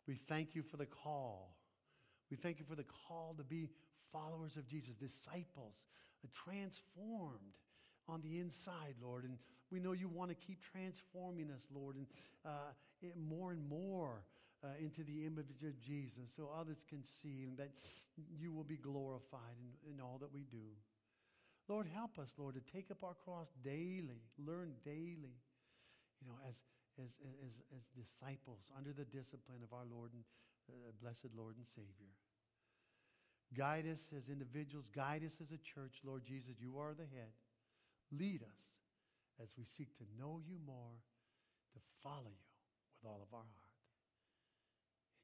we 0.07 0.17
thank 0.17 0.55
you 0.55 0.63
for 0.63 0.77
the 0.77 0.87
call. 0.87 1.57
We 2.31 2.37
thank 2.37 2.59
you 2.59 2.65
for 2.65 2.77
the 2.77 2.87
call 3.09 3.35
to 3.39 3.45
be 3.45 3.69
followers 4.13 4.57
of 4.57 4.67
Jesus, 4.67 4.95
disciples, 4.95 5.87
uh, 6.25 6.29
transformed 6.33 7.57
on 8.09 8.21
the 8.23 8.39
inside, 8.39 8.95
Lord. 9.03 9.25
And 9.25 9.39
we 9.71 9.81
know 9.81 9.93
you 9.93 10.09
want 10.09 10.31
to 10.31 10.35
keep 10.35 10.61
transforming 10.73 11.51
us, 11.51 11.67
Lord, 11.75 11.97
and 11.97 12.07
uh, 12.45 12.73
more 13.29 13.53
and 13.53 13.67
more 13.69 14.25
uh, 14.65 14.69
into 14.79 15.03
the 15.03 15.27
image 15.27 15.63
of 15.67 15.79
Jesus 15.81 16.31
so 16.37 16.49
others 16.55 16.85
can 16.89 17.05
see 17.05 17.43
and 17.45 17.59
that 17.59 17.71
you 18.17 18.53
will 18.53 18.65
be 18.65 18.77
glorified 18.77 19.59
in, 19.59 19.95
in 19.95 20.01
all 20.01 20.19
that 20.21 20.33
we 20.33 20.47
do. 20.51 20.71
Lord, 21.69 21.87
help 21.87 22.19
us, 22.19 22.35
Lord, 22.39 22.55
to 22.55 22.65
take 22.73 22.91
up 22.91 23.03
our 23.03 23.15
cross 23.25 23.49
daily, 23.65 24.23
learn 24.39 24.75
daily, 24.85 25.39
you 26.21 26.27
know, 26.27 26.39
as, 26.49 26.57
as, 26.99 27.11
as, 27.47 27.55
as 27.75 27.85
disciples 27.95 28.61
under 28.77 28.93
the 28.93 29.07
discipline 29.07 29.63
of 29.63 29.73
our 29.73 29.87
Lord 29.91 30.11
and 30.13 30.25
uh, 30.71 30.91
blessed 31.01 31.31
Lord 31.37 31.57
and 31.57 31.67
Savior. 31.75 32.13
Guide 33.55 33.87
us 33.87 34.01
as 34.17 34.29
individuals, 34.29 34.87
guide 34.95 35.23
us 35.25 35.37
as 35.41 35.53
a 35.53 35.61
church, 35.61 36.01
Lord 36.05 36.25
Jesus. 36.25 36.57
You 36.59 36.79
are 36.79 36.95
the 36.95 37.09
head. 37.13 37.33
Lead 38.11 38.43
us 38.43 38.63
as 39.43 39.51
we 39.57 39.65
seek 39.65 39.97
to 39.99 40.05
know 40.19 40.41
you 40.45 40.57
more, 40.67 40.97
to 41.75 41.81
follow 42.03 42.33
you 42.33 42.53
with 43.01 43.11
all 43.11 43.21
of 43.23 43.33
our 43.33 43.41
heart. 43.41 43.62